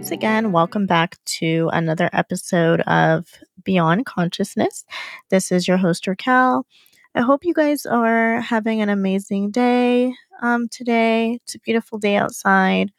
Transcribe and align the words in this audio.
once 0.00 0.10
again, 0.12 0.50
welcome 0.50 0.86
back 0.86 1.18
to 1.26 1.68
another 1.74 2.08
episode 2.14 2.80
of 2.86 3.26
Beyond 3.62 4.06
Consciousness. 4.06 4.86
This 5.28 5.52
is 5.52 5.68
your 5.68 5.76
host, 5.76 6.06
Raquel. 6.06 6.64
I 7.14 7.20
hope 7.20 7.44
you 7.44 7.52
guys 7.52 7.84
are 7.84 8.40
having 8.40 8.80
an 8.80 8.88
amazing 8.88 9.50
day 9.50 10.14
um, 10.40 10.70
today. 10.70 11.38
It's 11.44 11.54
a 11.54 11.58
beautiful 11.58 11.98
day 11.98 12.16
outside. 12.16 12.92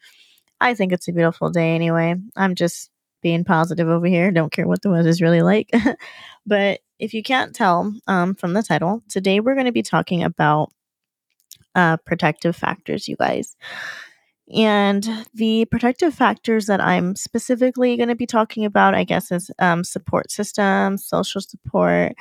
I 0.59 0.75
think 0.75 0.93
it's 0.93 1.07
a 1.07 1.11
beautiful 1.11 1.49
day 1.49 1.73
anyway. 1.73 2.13
I'm 2.35 2.53
just 2.53 2.91
being 3.23 3.45
positive 3.45 3.87
over 3.87 4.05
here. 4.05 4.29
Don't 4.29 4.51
care 4.51 4.67
what 4.67 4.83
the 4.83 4.91
weather's 4.91 5.23
really 5.23 5.41
like. 5.41 5.71
but 6.45 6.81
if 6.99 7.15
you 7.15 7.23
can't 7.23 7.55
tell 7.55 7.91
um, 8.05 8.35
from 8.35 8.53
the 8.53 8.61
title, 8.61 9.01
today 9.09 9.39
we're 9.39 9.55
going 9.55 9.65
to 9.65 9.71
be 9.71 9.81
talking 9.81 10.21
about 10.21 10.71
uh, 11.73 11.97
protective 12.05 12.55
factors, 12.55 13.07
you 13.07 13.15
guys. 13.15 13.55
And 14.53 15.07
the 15.33 15.65
protective 15.65 16.13
factors 16.13 16.65
that 16.65 16.81
I'm 16.81 17.15
specifically 17.15 17.95
going 17.95 18.09
to 18.09 18.15
be 18.15 18.25
talking 18.25 18.65
about, 18.65 18.93
I 18.93 19.03
guess, 19.03 19.31
is 19.31 19.49
um, 19.59 19.83
support 19.83 20.31
systems, 20.31 21.05
social 21.05 21.41
support, 21.41 22.13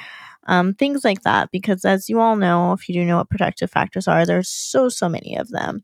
um, 0.47 0.75
things 0.75 1.05
like 1.05 1.23
that. 1.23 1.51
Because 1.51 1.85
as 1.85 2.09
you 2.09 2.21
all 2.21 2.37
know, 2.37 2.73
if 2.73 2.89
you 2.89 2.95
do 2.95 3.05
know 3.05 3.17
what 3.19 3.31
protective 3.31 3.71
factors 3.71 4.07
are, 4.07 4.25
there's 4.25 4.49
so, 4.49 4.89
so 4.89 5.09
many 5.09 5.37
of 5.37 5.49
them. 5.49 5.83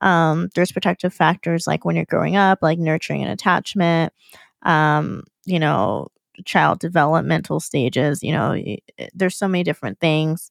Um, 0.00 0.48
there's 0.54 0.72
protective 0.72 1.12
factors 1.12 1.66
like 1.66 1.84
when 1.84 1.96
you're 1.96 2.04
growing 2.04 2.36
up, 2.36 2.60
like 2.62 2.78
nurturing 2.78 3.22
and 3.22 3.32
attachment, 3.32 4.12
um, 4.62 5.24
you 5.46 5.58
know, 5.58 6.08
child 6.44 6.78
developmental 6.78 7.60
stages, 7.60 8.22
you 8.22 8.32
know, 8.32 8.56
there's 9.14 9.36
so 9.36 9.48
many 9.48 9.64
different 9.64 9.98
things. 9.98 10.50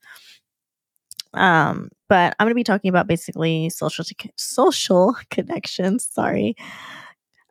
Um, 1.37 1.89
but 2.09 2.35
I'm 2.39 2.45
going 2.45 2.51
to 2.51 2.55
be 2.55 2.63
talking 2.63 2.89
about 2.89 3.07
basically 3.07 3.69
social 3.69 4.05
social 4.37 5.15
connections. 5.29 6.07
Sorry, 6.11 6.55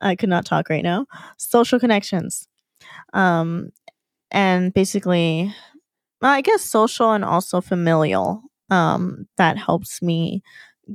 I 0.01 0.15
could 0.17 0.29
not 0.29 0.45
talk 0.47 0.69
right 0.71 0.83
now. 0.85 1.07
Social 1.39 1.79
connections, 1.81 2.49
um, 3.15 3.71
and 4.31 4.75
basically, 4.75 5.55
I 6.23 6.43
guess 6.43 6.63
social 6.63 7.13
and 7.13 7.25
also 7.25 7.61
familial. 7.61 8.43
Um, 8.71 9.29
that 9.39 9.59
helps 9.59 10.03
me 10.03 10.43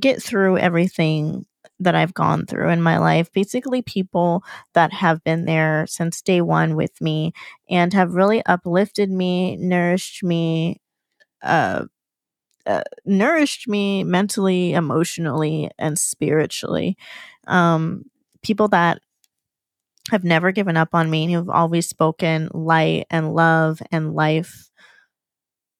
get 0.00 0.22
through 0.22 0.58
everything 0.58 1.46
that 1.80 1.94
I've 1.94 2.14
gone 2.14 2.46
through 2.46 2.70
in 2.70 2.82
my 2.82 2.98
life. 2.98 3.32
Basically, 3.32 3.82
people 3.82 4.44
that 4.74 4.92
have 4.92 5.24
been 5.24 5.44
there 5.46 5.86
since 5.88 6.22
day 6.22 6.40
one 6.40 6.76
with 6.76 7.00
me 7.00 7.32
and 7.70 7.92
have 7.94 8.14
really 8.14 8.44
uplifted 8.46 9.10
me, 9.10 9.56
nourished 9.56 10.22
me, 10.24 10.80
uh, 11.42 11.86
uh, 12.66 12.82
nourished 13.04 13.68
me 13.68 14.04
mentally, 14.04 14.72
emotionally, 14.72 15.70
and 15.78 15.98
spiritually. 15.98 16.96
Um, 17.46 18.04
people 18.42 18.68
that 18.68 19.00
have 20.10 20.24
never 20.24 20.52
given 20.52 20.76
up 20.76 20.90
on 20.94 21.10
me 21.10 21.24
and 21.24 21.32
who've 21.32 21.50
always 21.50 21.88
spoken 21.88 22.48
light 22.52 23.06
and 23.10 23.34
love 23.34 23.80
and 23.90 24.14
life 24.14 24.70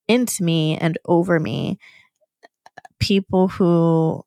into 0.07 0.43
me 0.43 0.77
and 0.77 0.97
over 1.05 1.39
me. 1.39 1.77
People 2.99 3.47
who 3.49 4.23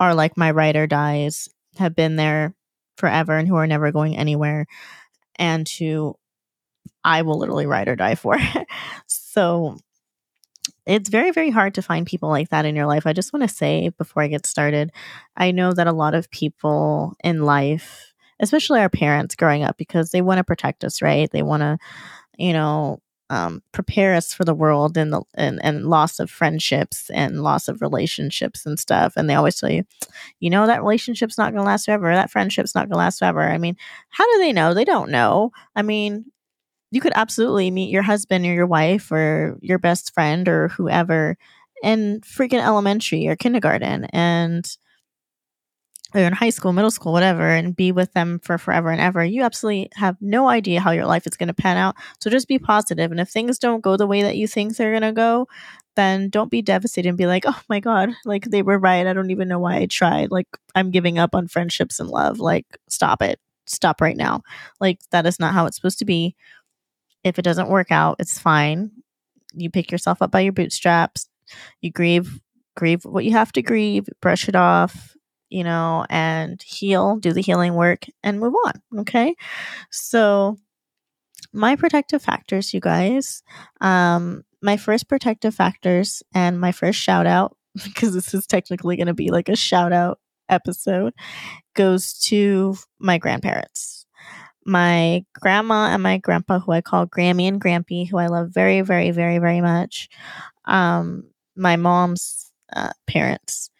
are 0.00 0.14
like 0.14 0.36
my 0.36 0.50
ride 0.50 0.76
or 0.76 0.86
dies 0.86 1.48
have 1.78 1.94
been 1.94 2.16
there 2.16 2.54
forever 2.96 3.36
and 3.36 3.48
who 3.48 3.56
are 3.56 3.66
never 3.66 3.92
going 3.92 4.16
anywhere 4.16 4.66
and 5.36 5.68
who 5.68 6.14
I 7.04 7.22
will 7.22 7.38
literally 7.38 7.66
ride 7.66 7.88
or 7.88 7.96
die 7.96 8.14
for. 8.14 8.36
so 9.06 9.78
it's 10.88 11.10
very, 11.10 11.30
very 11.32 11.50
hard 11.50 11.74
to 11.74 11.82
find 11.82 12.06
people 12.06 12.30
like 12.30 12.48
that 12.48 12.64
in 12.64 12.74
your 12.74 12.86
life. 12.86 13.06
I 13.06 13.12
just 13.12 13.32
want 13.32 13.48
to 13.48 13.54
say 13.54 13.90
before 13.90 14.22
I 14.22 14.28
get 14.28 14.46
started, 14.46 14.90
I 15.36 15.50
know 15.50 15.72
that 15.72 15.86
a 15.86 15.92
lot 15.92 16.14
of 16.14 16.30
people 16.30 17.14
in 17.22 17.44
life, 17.44 18.14
especially 18.40 18.80
our 18.80 18.88
parents 18.88 19.34
growing 19.36 19.62
up, 19.62 19.76
because 19.76 20.10
they 20.10 20.22
want 20.22 20.38
to 20.38 20.44
protect 20.44 20.84
us, 20.84 21.02
right? 21.02 21.30
They 21.30 21.42
want 21.42 21.60
to, 21.60 21.78
you 22.38 22.54
know, 22.54 23.00
um, 23.30 23.62
prepare 23.72 24.14
us 24.14 24.32
for 24.32 24.46
the 24.46 24.54
world 24.54 24.96
and 24.96 25.12
the 25.12 25.22
and, 25.34 25.60
and 25.62 25.84
loss 25.84 26.18
of 26.18 26.30
friendships 26.30 27.10
and 27.10 27.42
loss 27.42 27.68
of 27.68 27.82
relationships 27.82 28.64
and 28.64 28.78
stuff. 28.78 29.12
And 29.16 29.28
they 29.28 29.34
always 29.34 29.60
tell 29.60 29.70
you, 29.70 29.84
you 30.40 30.48
know, 30.48 30.66
that 30.66 30.80
relationship's 30.80 31.36
not 31.36 31.52
going 31.52 31.62
to 31.62 31.66
last 31.66 31.84
forever. 31.84 32.14
That 32.14 32.30
friendship's 32.30 32.74
not 32.74 32.82
going 32.82 32.92
to 32.92 32.96
last 32.96 33.18
forever. 33.18 33.42
I 33.42 33.58
mean, 33.58 33.76
how 34.08 34.24
do 34.32 34.38
they 34.38 34.54
know? 34.54 34.72
They 34.72 34.86
don't 34.86 35.10
know. 35.10 35.52
I 35.76 35.82
mean, 35.82 36.32
you 36.90 37.00
could 37.00 37.12
absolutely 37.14 37.70
meet 37.70 37.90
your 37.90 38.02
husband 38.02 38.44
or 38.46 38.52
your 38.52 38.66
wife 38.66 39.10
or 39.12 39.58
your 39.60 39.78
best 39.78 40.14
friend 40.14 40.48
or 40.48 40.68
whoever 40.68 41.36
in 41.82 42.20
freaking 42.22 42.64
elementary 42.64 43.28
or 43.28 43.36
kindergarten 43.36 44.04
and 44.06 44.76
or 46.14 46.22
in 46.22 46.32
high 46.32 46.50
school, 46.50 46.72
middle 46.72 46.90
school, 46.90 47.12
whatever, 47.12 47.46
and 47.50 47.76
be 47.76 47.92
with 47.92 48.12
them 48.14 48.38
for 48.42 48.56
forever 48.56 48.90
and 48.90 49.00
ever. 49.00 49.22
You 49.22 49.42
absolutely 49.42 49.90
have 49.94 50.16
no 50.20 50.48
idea 50.48 50.80
how 50.80 50.90
your 50.90 51.04
life 51.04 51.26
is 51.26 51.36
going 51.36 51.48
to 51.48 51.54
pan 51.54 51.76
out. 51.76 51.96
So 52.20 52.30
just 52.30 52.48
be 52.48 52.58
positive. 52.58 53.10
And 53.10 53.20
if 53.20 53.28
things 53.28 53.58
don't 53.58 53.82
go 53.82 53.96
the 53.96 54.06
way 54.06 54.22
that 54.22 54.36
you 54.36 54.48
think 54.48 54.74
they're 54.76 54.92
going 54.92 55.02
to 55.02 55.12
go, 55.12 55.48
then 55.96 56.30
don't 56.30 56.50
be 56.50 56.62
devastated 56.62 57.10
and 57.10 57.18
be 57.18 57.26
like, 57.26 57.44
oh 57.46 57.60
my 57.68 57.80
God, 57.80 58.10
like 58.24 58.44
they 58.44 58.62
were 58.62 58.78
right. 58.78 59.06
I 59.06 59.12
don't 59.12 59.30
even 59.30 59.48
know 59.48 59.58
why 59.58 59.76
I 59.76 59.86
tried. 59.86 60.30
Like 60.30 60.46
I'm 60.74 60.90
giving 60.90 61.18
up 61.18 61.34
on 61.34 61.48
friendships 61.48 62.00
and 62.00 62.08
love. 62.08 62.38
Like 62.38 62.66
stop 62.88 63.20
it. 63.20 63.38
Stop 63.66 64.00
right 64.00 64.16
now. 64.16 64.42
Like 64.80 65.00
that 65.10 65.26
is 65.26 65.38
not 65.38 65.52
how 65.52 65.66
it's 65.66 65.76
supposed 65.76 65.98
to 65.98 66.06
be. 66.06 66.34
If 67.28 67.38
it 67.38 67.42
doesn't 67.42 67.68
work 67.68 67.92
out, 67.92 68.16
it's 68.18 68.38
fine. 68.38 68.90
You 69.54 69.70
pick 69.70 69.90
yourself 69.90 70.22
up 70.22 70.30
by 70.30 70.40
your 70.40 70.52
bootstraps. 70.52 71.28
You 71.80 71.90
grieve, 71.90 72.40
grieve 72.76 73.04
what 73.04 73.24
you 73.24 73.32
have 73.32 73.52
to 73.52 73.62
grieve, 73.62 74.08
brush 74.20 74.48
it 74.48 74.54
off, 74.54 75.16
you 75.48 75.64
know, 75.64 76.04
and 76.10 76.62
heal, 76.62 77.16
do 77.16 77.32
the 77.32 77.40
healing 77.40 77.74
work 77.74 78.04
and 78.22 78.40
move 78.40 78.54
on. 78.66 79.00
Okay. 79.00 79.34
So, 79.90 80.58
my 81.52 81.76
protective 81.76 82.22
factors, 82.22 82.74
you 82.74 82.80
guys, 82.80 83.42
um, 83.80 84.44
my 84.60 84.76
first 84.76 85.08
protective 85.08 85.54
factors 85.54 86.22
and 86.34 86.60
my 86.60 86.72
first 86.72 86.98
shout 86.98 87.26
out, 87.26 87.56
because 87.84 88.12
this 88.14 88.34
is 88.34 88.46
technically 88.46 88.96
going 88.96 89.06
to 89.06 89.14
be 89.14 89.30
like 89.30 89.48
a 89.48 89.56
shout 89.56 89.92
out 89.92 90.18
episode, 90.48 91.14
goes 91.74 92.14
to 92.14 92.76
my 92.98 93.18
grandparents 93.18 93.97
my 94.68 95.24
grandma 95.32 95.86
and 95.86 96.02
my 96.02 96.18
grandpa, 96.18 96.58
who 96.60 96.72
I 96.72 96.82
call 96.82 97.06
Grammy 97.06 97.48
and 97.48 97.60
Grampy, 97.60 98.06
who 98.08 98.18
I 98.18 98.26
love 98.26 98.50
very, 98.50 98.82
very, 98.82 99.10
very, 99.10 99.38
very 99.38 99.62
much. 99.62 100.10
Um, 100.66 101.24
my 101.56 101.76
mom's 101.76 102.52
uh, 102.76 102.92
parents 103.06 103.70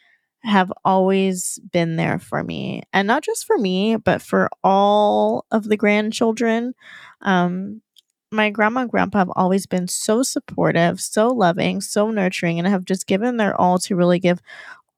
have 0.42 0.72
always 0.86 1.58
been 1.72 1.96
there 1.96 2.18
for 2.18 2.42
me, 2.42 2.82
and 2.92 3.06
not 3.06 3.22
just 3.22 3.46
for 3.46 3.58
me, 3.58 3.96
but 3.96 4.22
for 4.22 4.48
all 4.64 5.44
of 5.50 5.64
the 5.64 5.76
grandchildren. 5.76 6.74
Um, 7.20 7.82
my 8.30 8.48
grandma 8.48 8.82
and 8.82 8.90
grandpa 8.90 9.18
have 9.18 9.32
always 9.36 9.66
been 9.66 9.88
so 9.88 10.22
supportive, 10.22 11.00
so 11.00 11.28
loving, 11.28 11.82
so 11.82 12.10
nurturing, 12.10 12.58
and 12.58 12.66
have 12.66 12.86
just 12.86 13.06
given 13.06 13.36
their 13.36 13.58
all 13.60 13.78
to 13.80 13.94
really 13.96 14.18
give 14.18 14.40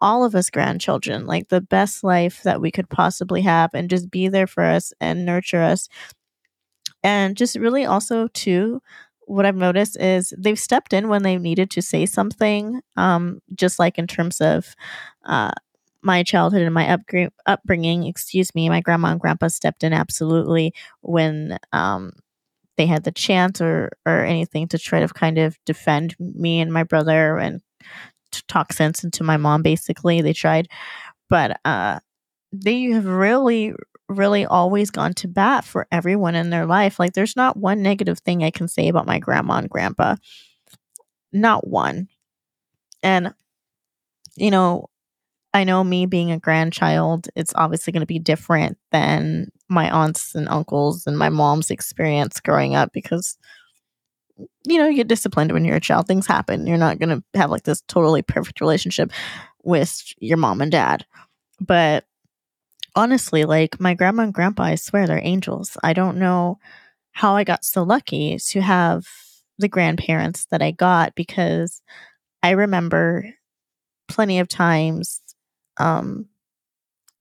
all 0.00 0.24
of 0.24 0.34
us 0.34 0.50
grandchildren 0.50 1.26
like 1.26 1.48
the 1.48 1.60
best 1.60 2.02
life 2.04 2.42
that 2.42 2.60
we 2.60 2.70
could 2.70 2.88
possibly 2.88 3.42
have 3.42 3.70
and 3.74 3.90
just 3.90 4.10
be 4.10 4.28
there 4.28 4.46
for 4.46 4.64
us 4.64 4.92
and 5.00 5.24
nurture 5.26 5.62
us. 5.62 5.88
And 7.02 7.36
just 7.36 7.56
really 7.56 7.84
also 7.84 8.28
too 8.28 8.82
what 9.26 9.46
i've 9.46 9.56
noticed 9.56 9.96
is 10.00 10.34
they've 10.36 10.58
stepped 10.58 10.92
in 10.92 11.08
when 11.08 11.22
they 11.22 11.38
needed 11.38 11.70
to 11.70 11.80
say 11.80 12.04
something 12.04 12.80
um, 12.96 13.40
just 13.54 13.78
like 13.78 13.96
in 13.96 14.06
terms 14.08 14.40
of 14.40 14.74
uh, 15.24 15.52
my 16.02 16.22
childhood 16.22 16.62
and 16.62 16.74
my 16.74 16.84
upgra- 16.86 17.30
upbringing. 17.46 18.04
Excuse 18.04 18.54
me 18.54 18.68
my 18.68 18.80
grandma 18.80 19.08
and 19.08 19.20
grandpa 19.20 19.48
stepped 19.48 19.84
in 19.84 19.92
absolutely 19.92 20.72
when 21.02 21.58
um, 21.72 22.12
they 22.76 22.86
had 22.86 23.04
the 23.04 23.12
chance 23.12 23.60
or 23.60 23.90
or 24.06 24.24
anything 24.24 24.68
to 24.68 24.78
try 24.78 25.00
to 25.00 25.08
kind 25.08 25.38
of 25.38 25.56
defend 25.66 26.16
me 26.18 26.60
and 26.60 26.72
my 26.72 26.82
brother 26.84 27.38
and 27.38 27.60
to 28.32 28.44
talk 28.46 28.72
sense 28.72 29.04
into 29.04 29.24
my 29.24 29.36
mom 29.36 29.62
basically 29.62 30.20
they 30.20 30.32
tried. 30.32 30.68
But 31.28 31.60
uh 31.64 32.00
they 32.52 32.84
have 32.84 33.06
really 33.06 33.74
really 34.08 34.44
always 34.44 34.90
gone 34.90 35.14
to 35.14 35.28
bat 35.28 35.64
for 35.64 35.86
everyone 35.92 36.34
in 36.34 36.50
their 36.50 36.66
life. 36.66 36.98
Like 36.98 37.12
there's 37.14 37.36
not 37.36 37.56
one 37.56 37.82
negative 37.82 38.18
thing 38.20 38.42
i 38.44 38.50
can 38.50 38.68
say 38.68 38.88
about 38.88 39.06
my 39.06 39.18
grandma 39.18 39.54
and 39.58 39.70
grandpa. 39.70 40.16
Not 41.32 41.66
one. 41.66 42.08
And 43.02 43.34
you 44.36 44.50
know 44.50 44.86
i 45.54 45.64
know 45.64 45.82
me 45.84 46.06
being 46.06 46.30
a 46.32 46.38
grandchild 46.38 47.28
it's 47.36 47.52
obviously 47.56 47.92
going 47.92 48.00
to 48.00 48.06
be 48.06 48.18
different 48.18 48.78
than 48.92 49.48
my 49.68 49.90
aunts 49.90 50.34
and 50.34 50.48
uncles 50.48 51.06
and 51.06 51.18
my 51.18 51.28
mom's 51.28 51.70
experience 51.70 52.40
growing 52.40 52.74
up 52.74 52.92
because 52.92 53.36
you 54.64 54.78
know, 54.78 54.86
you 54.86 54.96
get 54.96 55.08
disciplined 55.08 55.52
when 55.52 55.64
you're 55.64 55.76
a 55.76 55.80
child. 55.80 56.06
Things 56.06 56.26
happen. 56.26 56.66
You're 56.66 56.78
not 56.78 56.98
going 56.98 57.10
to 57.10 57.38
have 57.38 57.50
like 57.50 57.64
this 57.64 57.82
totally 57.82 58.22
perfect 58.22 58.60
relationship 58.60 59.12
with 59.62 60.02
your 60.18 60.36
mom 60.36 60.60
and 60.60 60.72
dad. 60.72 61.04
But 61.60 62.04
honestly, 62.94 63.44
like 63.44 63.80
my 63.80 63.94
grandma 63.94 64.24
and 64.24 64.34
grandpa, 64.34 64.64
I 64.64 64.74
swear 64.74 65.06
they're 65.06 65.20
angels. 65.22 65.76
I 65.82 65.92
don't 65.92 66.18
know 66.18 66.58
how 67.12 67.36
I 67.36 67.44
got 67.44 67.64
so 67.64 67.82
lucky 67.82 68.38
to 68.38 68.60
have 68.60 69.06
the 69.58 69.68
grandparents 69.68 70.46
that 70.50 70.62
I 70.62 70.70
got 70.70 71.14
because 71.14 71.82
I 72.42 72.50
remember 72.50 73.26
plenty 74.08 74.38
of 74.38 74.48
times 74.48 75.20
um, 75.78 76.26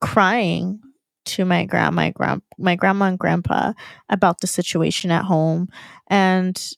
crying 0.01 0.79
to 1.25 1.45
my 1.45 1.65
grand 1.65 1.95
my 1.95 2.09
grand 2.09 2.41
my 2.57 2.75
grandma 2.75 3.05
and 3.05 3.19
grandpa 3.19 3.73
about 4.09 4.39
the 4.39 4.47
situation 4.47 5.11
at 5.11 5.25
home 5.25 5.67
and 6.07 6.71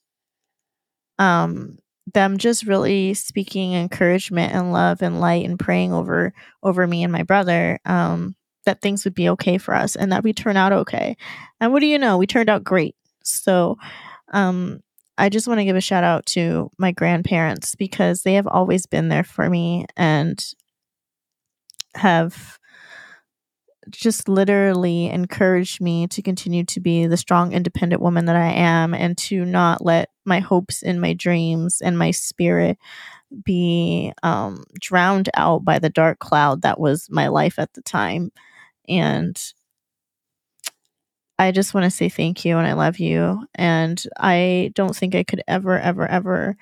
um 1.21 1.77
them 2.13 2.37
just 2.37 2.65
really 2.65 3.13
speaking 3.13 3.73
encouragement 3.73 4.53
and 4.53 4.73
love 4.73 5.01
and 5.01 5.21
light 5.21 5.45
and 5.45 5.59
praying 5.59 5.93
over 5.93 6.33
over 6.63 6.87
me 6.87 7.03
and 7.03 7.13
my 7.13 7.23
brother 7.23 7.79
um 7.85 8.35
that 8.65 8.81
things 8.81 9.05
would 9.05 9.13
be 9.15 9.29
okay 9.29 9.57
for 9.57 9.73
us 9.73 9.95
and 9.95 10.11
that 10.11 10.23
we 10.23 10.33
turn 10.33 10.55
out 10.55 10.71
okay. 10.71 11.17
And 11.59 11.73
what 11.73 11.79
do 11.79 11.87
you 11.87 11.97
know? 11.97 12.19
We 12.19 12.27
turned 12.27 12.49
out 12.49 12.63
great. 12.63 12.95
So 13.23 13.77
um 14.33 14.81
I 15.17 15.29
just 15.29 15.47
want 15.47 15.59
to 15.59 15.65
give 15.65 15.75
a 15.75 15.81
shout 15.81 16.03
out 16.03 16.25
to 16.27 16.71
my 16.79 16.91
grandparents 16.91 17.75
because 17.75 18.23
they 18.23 18.33
have 18.33 18.47
always 18.47 18.87
been 18.87 19.09
there 19.09 19.23
for 19.23 19.49
me 19.49 19.85
and 19.95 20.43
have 21.95 22.57
just 23.89 24.29
literally 24.29 25.07
encouraged 25.07 25.81
me 25.81 26.07
to 26.07 26.21
continue 26.21 26.63
to 26.65 26.79
be 26.79 27.07
the 27.07 27.17
strong, 27.17 27.51
independent 27.51 28.01
woman 28.01 28.25
that 28.25 28.35
I 28.35 28.51
am 28.51 28.93
and 28.93 29.17
to 29.19 29.43
not 29.43 29.83
let 29.83 30.09
my 30.25 30.39
hopes 30.39 30.83
and 30.83 31.01
my 31.01 31.13
dreams 31.13 31.81
and 31.81 31.97
my 31.97 32.11
spirit 32.11 32.77
be 33.43 34.13
um, 34.23 34.63
drowned 34.79 35.29
out 35.35 35.63
by 35.65 35.79
the 35.79 35.89
dark 35.89 36.19
cloud 36.19 36.61
that 36.63 36.79
was 36.79 37.07
my 37.09 37.27
life 37.27 37.59
at 37.59 37.73
the 37.73 37.81
time. 37.81 38.31
And 38.87 39.41
I 41.39 41.51
just 41.51 41.73
want 41.73 41.85
to 41.85 41.91
say 41.91 42.09
thank 42.09 42.45
you 42.45 42.57
and 42.57 42.67
I 42.67 42.73
love 42.73 42.99
you. 42.99 43.45
And 43.55 44.01
I 44.17 44.71
don't 44.75 44.95
think 44.95 45.15
I 45.15 45.23
could 45.23 45.41
ever, 45.47 45.79
ever, 45.79 46.07
ever 46.07 46.55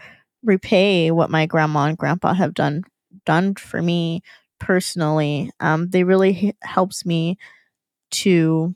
repay 0.44 1.12
what 1.12 1.30
my 1.30 1.46
grandma 1.46 1.86
and 1.86 1.98
grandpa 1.98 2.34
have 2.34 2.54
done 2.54 2.84
done 3.26 3.56
for 3.56 3.82
me 3.82 4.22
personally. 4.60 5.52
Um, 5.60 5.90
they 5.90 6.04
really 6.04 6.48
h- 6.50 6.56
helps 6.62 7.06
me 7.06 7.38
to 8.12 8.74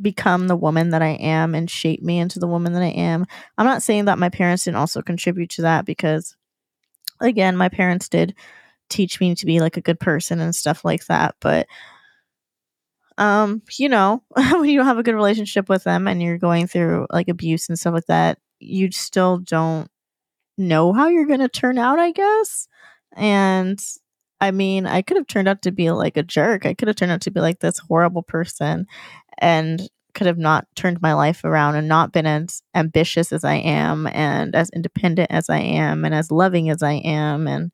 become 0.00 0.48
the 0.48 0.56
woman 0.56 0.90
that 0.90 1.02
I 1.02 1.14
am 1.14 1.54
and 1.54 1.70
shape 1.70 2.02
me 2.02 2.18
into 2.18 2.38
the 2.38 2.46
woman 2.46 2.72
that 2.74 2.82
I 2.82 2.88
am. 2.88 3.26
I'm 3.56 3.66
not 3.66 3.82
saying 3.82 4.06
that 4.06 4.18
my 4.18 4.28
parents 4.28 4.64
didn't 4.64 4.76
also 4.76 5.02
contribute 5.02 5.50
to 5.50 5.62
that 5.62 5.84
because 5.84 6.36
again, 7.20 7.56
my 7.56 7.68
parents 7.68 8.08
did 8.08 8.34
teach 8.88 9.20
me 9.20 9.34
to 9.34 9.46
be 9.46 9.60
like 9.60 9.76
a 9.76 9.82
good 9.82 9.98
person 9.98 10.40
and 10.40 10.54
stuff 10.54 10.84
like 10.84 11.06
that, 11.06 11.34
but 11.40 11.66
um, 13.18 13.62
you 13.78 13.88
know, 13.88 14.22
when 14.30 14.64
you 14.66 14.78
don't 14.78 14.86
have 14.86 14.98
a 14.98 15.02
good 15.02 15.14
relationship 15.14 15.68
with 15.68 15.84
them 15.84 16.06
and 16.06 16.22
you're 16.22 16.38
going 16.38 16.66
through 16.66 17.06
like 17.10 17.28
abuse 17.28 17.68
and 17.68 17.78
stuff 17.78 17.94
like 17.94 18.06
that, 18.06 18.38
you 18.58 18.90
still 18.92 19.38
don't 19.38 19.90
know 20.58 20.92
how 20.92 21.08
you're 21.08 21.26
going 21.26 21.40
to 21.40 21.48
turn 21.48 21.78
out, 21.78 21.98
I 21.98 22.12
guess. 22.12 22.68
And 23.14 23.80
I 24.40 24.50
mean, 24.50 24.86
I 24.86 25.02
could 25.02 25.16
have 25.16 25.26
turned 25.26 25.48
out 25.48 25.62
to 25.62 25.72
be 25.72 25.90
like 25.90 26.16
a 26.16 26.22
jerk. 26.22 26.66
I 26.66 26.74
could 26.74 26.88
have 26.88 26.96
turned 26.96 27.12
out 27.12 27.22
to 27.22 27.30
be 27.30 27.40
like 27.40 27.60
this 27.60 27.78
horrible 27.78 28.22
person 28.22 28.86
and 29.38 29.88
could 30.14 30.26
have 30.26 30.38
not 30.38 30.66
turned 30.74 31.02
my 31.02 31.12
life 31.12 31.44
around 31.44 31.76
and 31.76 31.88
not 31.88 32.12
been 32.12 32.26
as 32.26 32.62
ambitious 32.74 33.32
as 33.32 33.44
I 33.44 33.56
am 33.56 34.06
and 34.06 34.54
as 34.54 34.70
independent 34.70 35.30
as 35.30 35.50
I 35.50 35.58
am 35.58 36.04
and 36.04 36.14
as 36.14 36.30
loving 36.30 36.70
as 36.70 36.82
I 36.82 36.94
am 36.94 37.46
and 37.46 37.70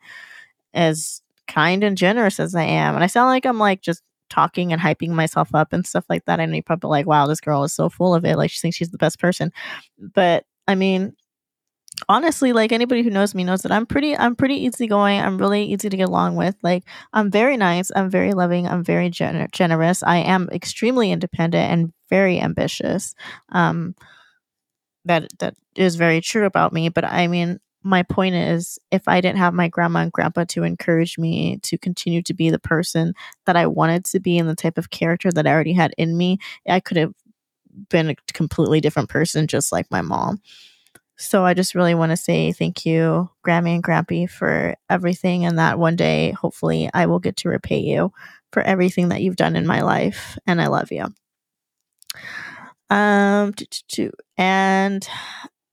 as 0.75 1.23
kind 1.47 1.85
and 1.85 1.97
generous 1.97 2.41
as 2.41 2.55
I 2.55 2.64
am. 2.64 2.94
And 2.94 3.05
I 3.05 3.06
sound 3.06 3.29
like 3.29 3.47
I'm 3.47 3.59
like 3.59 3.81
just 3.81 4.03
talking 4.29 4.73
and 4.73 4.82
hyping 4.82 5.11
myself 5.11 5.55
up 5.55 5.73
and 5.73 5.87
stuff 5.87 6.05
like 6.09 6.25
that. 6.25 6.41
I 6.41 6.47
know 6.47 6.55
you're 6.55 6.62
probably 6.62 6.91
like, 6.91 7.06
wow, 7.06 7.26
this 7.26 7.41
girl 7.41 7.64
is 7.64 7.73
so 7.73 7.88
full 7.88 8.14
of 8.14 8.25
it. 8.25 8.37
Like 8.37 8.50
she 8.50 8.61
thinks 8.61 8.76
she's 8.76 8.91
the 8.91 8.99
best 8.99 9.20
person. 9.20 9.53
But 9.99 10.44
I 10.67 10.75
mean, 10.75 11.14
honestly 12.08 12.52
like 12.52 12.72
anybody 12.72 13.02
who 13.02 13.10
knows 13.10 13.34
me 13.34 13.44
knows 13.44 13.62
that 13.62 13.72
i'm 13.72 13.87
pretty 13.87 14.16
i'm 14.16 14.37
pretty 14.37 14.64
easygoing. 14.64 15.20
I'm 15.20 15.38
really 15.38 15.64
easy 15.64 15.88
to 15.88 15.96
get 15.96 16.08
along 16.08 16.37
with. 16.37 16.56
Like 16.62 16.84
i'm 17.12 17.31
very 17.31 17.56
nice. 17.56 17.90
I'm 17.94 18.10
very 18.10 18.32
loving. 18.32 18.66
I'm 18.66 18.84
very 18.84 19.10
gener- 19.10 19.50
generous. 19.52 20.02
I 20.02 20.19
am 20.19 20.49
extremely 20.52 21.10
independent 21.12 21.70
and 21.70 21.93
very 22.08 22.40
ambitious. 22.40 23.14
Um 23.50 23.94
that 25.04 25.28
that 25.38 25.54
is 25.76 25.96
very 25.96 26.20
true 26.20 26.46
about 26.46 26.72
me. 26.72 26.88
But 26.88 27.04
i 27.04 27.26
mean 27.26 27.58
my 27.84 28.02
point 28.02 28.34
is 28.34 28.78
if 28.90 29.08
i 29.08 29.20
didn't 29.20 29.38
have 29.38 29.54
my 29.54 29.69
grandma 29.69 30.00
and 30.00 30.12
grandpa 30.12 30.44
to 30.44 30.62
encourage 30.62 31.19
me 31.19 31.58
to 31.62 31.76
continue 31.78 32.22
to 32.22 32.34
be 32.34 32.50
the 32.50 32.58
person 32.58 33.12
that 33.46 33.56
i 33.56 33.66
wanted 33.66 34.04
to 34.04 34.20
be 34.20 34.38
and 34.38 34.49
the 34.49 34.54
type 34.54 34.78
of 34.78 34.90
character 34.90 35.32
that 35.32 35.46
i 35.46 35.50
already 35.50 35.72
had 35.72 35.93
in 35.99 36.16
me 36.16 36.38
i 36.69 36.78
could 36.78 36.96
have 36.96 37.12
been 37.88 38.10
a 38.10 38.14
completely 38.32 38.81
different 38.81 39.08
person 39.08 39.46
just 39.46 39.72
like 39.72 39.87
my 39.90 40.00
mom 40.00 40.40
so 41.17 41.44
I 41.44 41.55
just 41.55 41.75
really 41.75 41.94
want 41.94 42.11
to 42.11 42.17
say 42.17 42.53
thank 42.53 42.85
you, 42.85 43.31
Grammy 43.47 43.75
and 43.75 43.85
Grampy, 43.85 44.29
for 44.29 44.76
everything. 44.91 45.44
And 45.44 45.59
that 45.59 45.79
one 45.79 45.97
day, 45.97 46.32
hopefully, 46.32 46.91
I 46.93 47.06
will 47.06 47.19
get 47.19 47.37
to 47.38 47.49
repay 47.49 47.79
you 47.79 48.12
for 48.53 48.62
everything 48.62 49.09
that 49.09 49.23
you've 49.23 49.37
done 49.37 49.56
in 49.56 49.67
my 49.67 49.82
life. 49.82 50.38
And 50.47 50.61
I 50.61 50.67
love 50.67 50.91
you. 50.91 51.06
Um, 52.91 53.55
and 54.37 55.09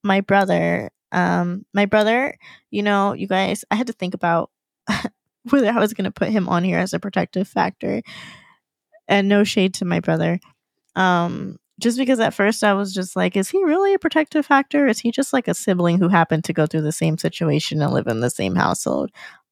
my 0.03 0.21
brother, 0.21 0.89
um, 1.11 1.65
my 1.73 1.85
brother, 1.85 2.37
you 2.71 2.83
know, 2.83 3.13
you 3.13 3.27
guys, 3.27 3.65
I 3.69 3.75
had 3.75 3.87
to 3.87 3.93
think 3.93 4.13
about 4.13 4.51
whether 5.49 5.69
I 5.69 5.79
was 5.79 5.93
going 5.93 6.05
to 6.05 6.11
put 6.11 6.29
him 6.29 6.47
on 6.47 6.63
here 6.63 6.79
as 6.79 6.93
a 6.93 6.99
protective 6.99 7.47
factor. 7.47 8.01
And 9.07 9.27
no 9.27 9.43
shade 9.43 9.73
to 9.75 9.85
my 9.85 9.99
brother. 9.99 10.39
Um, 10.95 11.57
just 11.79 11.97
because 11.97 12.19
at 12.19 12.33
first 12.33 12.63
I 12.63 12.73
was 12.73 12.93
just 12.93 13.15
like, 13.15 13.35
is 13.35 13.49
he 13.49 13.63
really 13.63 13.93
a 13.93 13.99
protective 13.99 14.45
factor? 14.45 14.87
Is 14.87 14.99
he 14.99 15.11
just 15.11 15.33
like 15.33 15.47
a 15.47 15.53
sibling 15.53 15.97
who 15.97 16.09
happened 16.09 16.43
to 16.45 16.53
go 16.53 16.67
through 16.67 16.81
the 16.81 16.91
same 16.91 17.17
situation 17.17 17.81
and 17.81 17.93
live 17.93 18.07
in 18.07 18.19
the 18.19 18.29
same 18.29 18.55
household? 18.55 19.11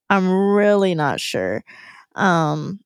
I'm 0.09 0.29
really 0.29 0.93
not 0.93 1.19
sure. 1.19 1.63
Um, 2.15 2.79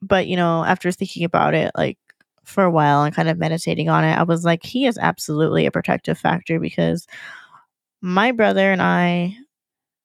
but 0.00 0.26
you 0.26 0.36
know, 0.36 0.64
after 0.64 0.90
thinking 0.92 1.24
about 1.24 1.54
it, 1.54 1.70
like 1.76 1.98
for 2.44 2.64
a 2.64 2.70
while 2.70 3.04
and 3.04 3.14
kind 3.14 3.28
of 3.28 3.38
meditating 3.38 3.88
on 3.88 4.04
it, 4.04 4.12
I 4.12 4.24
was 4.24 4.44
like, 4.44 4.64
he 4.64 4.86
is 4.86 4.98
absolutely 4.98 5.66
a 5.66 5.70
protective 5.70 6.18
factor 6.18 6.60
because 6.60 7.06
my 8.00 8.32
brother 8.32 8.72
and 8.72 8.82
I, 8.82 9.36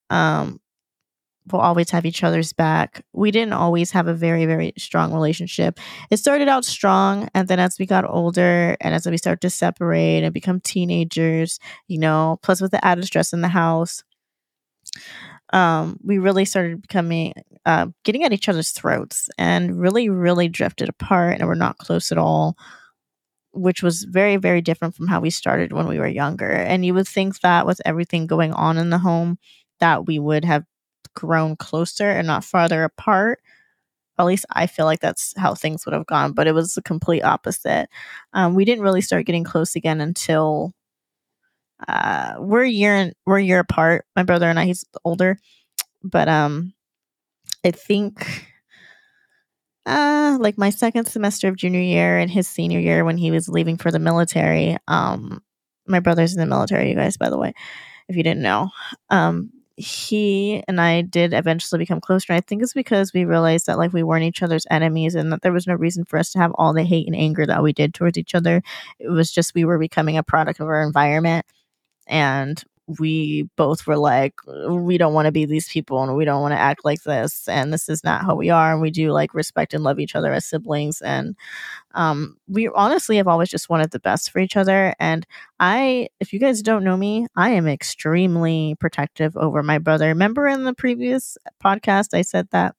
um, 0.10 0.60
will 1.52 1.60
always 1.60 1.90
have 1.92 2.06
each 2.06 2.24
other's 2.24 2.54
back. 2.54 3.04
We 3.14 3.32
didn't 3.32 3.54
always 3.54 3.92
have 3.92 4.08
a 4.08 4.14
very, 4.14 4.46
very 4.46 4.74
strong 4.78 5.14
relationship. 5.14 5.80
It 6.10 6.18
started 6.18 6.48
out 6.48 6.66
strong, 6.66 7.30
and 7.34 7.48
then 7.48 7.60
as 7.60 7.78
we 7.80 7.86
got 7.86 8.10
older 8.10 8.78
and 8.82 8.94
as 8.94 9.06
we 9.06 9.18
started 9.18 9.42
to 9.42 9.50
separate 9.50 10.24
and 10.24 10.34
become 10.34 10.60
teenagers, 10.60 11.60
you 11.88 12.00
know, 12.00 12.40
plus 12.42 12.62
with 12.62 12.72
the 12.72 12.84
added 12.86 13.06
stress 13.06 13.34
in 13.34 13.42
the 13.42 13.48
house, 13.48 14.04
um, 15.54 15.98
we 16.04 16.18
really 16.18 16.46
started 16.46 16.82
becoming 16.82 17.34
uh, 17.66 17.88
getting 18.04 18.24
at 18.24 18.34
each 18.34 18.50
other's 18.50 18.72
throats 18.72 19.30
and 19.38 19.80
really, 19.80 20.10
really 20.10 20.50
drifted 20.50 20.90
apart, 20.90 21.40
and 21.40 21.48
we're 21.48 21.56
not 21.56 21.78
close 21.78 22.12
at 22.12 22.18
all. 22.18 22.58
Which 23.54 23.82
was 23.82 24.04
very, 24.04 24.36
very 24.36 24.62
different 24.62 24.94
from 24.94 25.08
how 25.08 25.20
we 25.20 25.32
started 25.32 25.74
when 25.74 25.88
we 25.88 25.98
were 25.98 26.08
younger. 26.08 26.52
And 26.52 26.86
you 26.86 26.94
would 26.94 27.08
think 27.08 27.40
that 27.40 27.66
with 27.66 27.82
everything 27.86 28.28
going 28.28 28.54
on 28.54 28.78
in 28.78 28.92
the 28.92 29.00
home, 29.00 29.40
that 29.80 30.06
we 30.06 30.20
would 30.20 30.46
have 30.46 30.64
grown 31.18 31.56
closer 31.56 32.10
and 32.12 32.28
not 32.28 32.44
farther 32.44 32.84
apart. 32.84 33.40
At 34.20 34.26
least 34.26 34.46
I 34.52 34.68
feel 34.68 34.86
like 34.86 35.00
that's 35.00 35.34
how 35.36 35.56
things 35.56 35.86
would 35.86 35.94
have 35.94 36.06
gone, 36.06 36.34
but 36.34 36.46
it 36.46 36.54
was 36.54 36.74
the 36.74 36.84
complete 36.84 37.24
opposite. 37.24 37.90
Um, 38.34 38.54
we 38.54 38.66
didn't 38.66 38.84
really 38.84 39.02
start 39.02 39.26
getting 39.26 39.44
close 39.44 39.76
again 39.76 40.00
until 40.00 40.74
uh, 41.88 42.36
we're 42.38 42.64
a 42.64 42.70
year 42.70 42.96
in, 42.96 43.14
we're 43.26 43.40
a 43.40 43.44
year 43.44 43.60
apart. 43.60 44.06
My 44.16 44.24
brother 44.24 44.48
and 44.48 44.60
I, 44.60 44.66
he's 44.66 44.86
older, 45.04 45.40
but 46.04 46.28
um, 46.28 46.74
I 47.66 47.72
think 47.72 48.46
uh, 49.88 50.38
like 50.40 50.58
my 50.58 50.70
second 50.70 51.06
semester 51.06 51.48
of 51.48 51.56
junior 51.56 51.82
year 51.82 52.20
and 52.20 52.30
his 52.30 52.48
senior 52.48 52.80
year 52.80 53.04
when 53.04 53.18
he 53.18 53.32
was 53.32 53.50
leaving 53.50 53.78
for 53.78 53.90
the 53.90 54.00
military. 54.00 54.78
Um, 54.88 55.42
my 55.88 56.00
brother's 56.00 56.34
in 56.34 56.40
the 56.40 56.46
military, 56.46 56.90
you 56.90 56.96
guys, 56.96 57.18
by 57.18 57.30
the 57.30 57.38
way, 57.38 57.54
if 58.08 58.16
you 58.16 58.24
didn't 58.24 58.44
know. 58.44 58.70
Um, 59.10 59.52
he 59.78 60.64
and 60.68 60.82
I 60.82 61.02
did 61.04 61.34
eventually 61.34 61.78
become 61.80 62.02
closer. 62.02 62.34
I 62.34 62.42
think 62.42 62.64
it's 62.64 62.74
because 62.74 63.14
we 63.14 63.26
realized 63.26 63.68
that 63.68 63.78
like 63.78 63.94
we 63.94 64.02
weren't 64.04 64.24
each 64.26 64.42
other's 64.42 64.66
enemies 64.72 65.14
and 65.14 65.32
that 65.32 65.44
there 65.44 65.54
was 65.54 65.68
no 65.68 65.76
reason 65.76 66.04
for 66.04 66.18
us 66.18 66.32
to 66.32 66.40
have 66.40 66.52
all 66.56 66.74
the 66.74 66.84
hate 66.84 67.06
and 67.06 67.16
anger 67.16 67.46
that 67.46 67.62
we 67.62 67.74
did 67.74 67.94
towards 67.94 68.18
each 68.18 68.34
other. 68.34 68.64
It 69.00 69.10
was 69.10 69.32
just 69.32 69.54
we 69.54 69.66
were 69.66 69.78
becoming 69.78 70.18
a 70.18 70.24
product 70.24 70.60
of 70.60 70.68
our 70.68 70.82
environment 70.82 71.46
and 72.08 72.64
we 73.00 73.44
both 73.58 73.86
were 73.86 73.98
like 73.98 74.36
we 74.70 74.98
don't 74.98 75.14
want 75.14 75.26
to 75.26 75.32
be 75.32 75.46
these 75.46 75.68
people 75.68 76.02
and 76.02 76.16
we 76.16 76.24
don't 76.24 76.42
want 76.42 76.54
to 76.54 76.60
act 76.60 76.86
like 76.86 77.04
this 77.04 77.48
and 77.50 77.74
this 77.74 77.90
is 77.90 78.02
not 78.04 78.24
how 78.24 78.34
we 78.34 78.50
are 78.50 78.72
and 78.72 78.82
we 78.82 78.90
do 78.92 79.12
like 79.12 79.34
respect 79.34 79.74
and 79.74 79.84
love 79.84 80.00
each 80.00 80.16
other 80.16 80.32
as 80.32 80.46
siblings. 80.46 81.02
And 81.02 81.36
um, 81.96 82.38
we 82.48 82.70
honestly 82.70 83.18
have 83.18 83.28
always 83.28 83.50
just 83.50 83.70
wanted 83.70 83.92
the 83.92 84.00
best 84.00 84.32
for 84.32 84.40
each 84.40 84.58
other. 84.58 84.94
And 85.00 85.26
i 85.60 86.10
if 86.20 86.34
you 86.34 86.40
guys 86.40 86.62
don't 86.62 86.84
know 86.84 86.98
me 86.98 87.28
i 87.36 87.50
am 87.50 87.68
extremely 87.68 88.76
protective 88.80 89.36
over 89.38 89.64
my 89.64 89.80
brother. 89.80 90.08
Remember 90.08 90.48
in 90.48 90.64
the 90.64 90.74
previous 90.74 91.38
podcast 91.64 92.14
i 92.14 92.22
said 92.22 92.48
that 92.52 92.76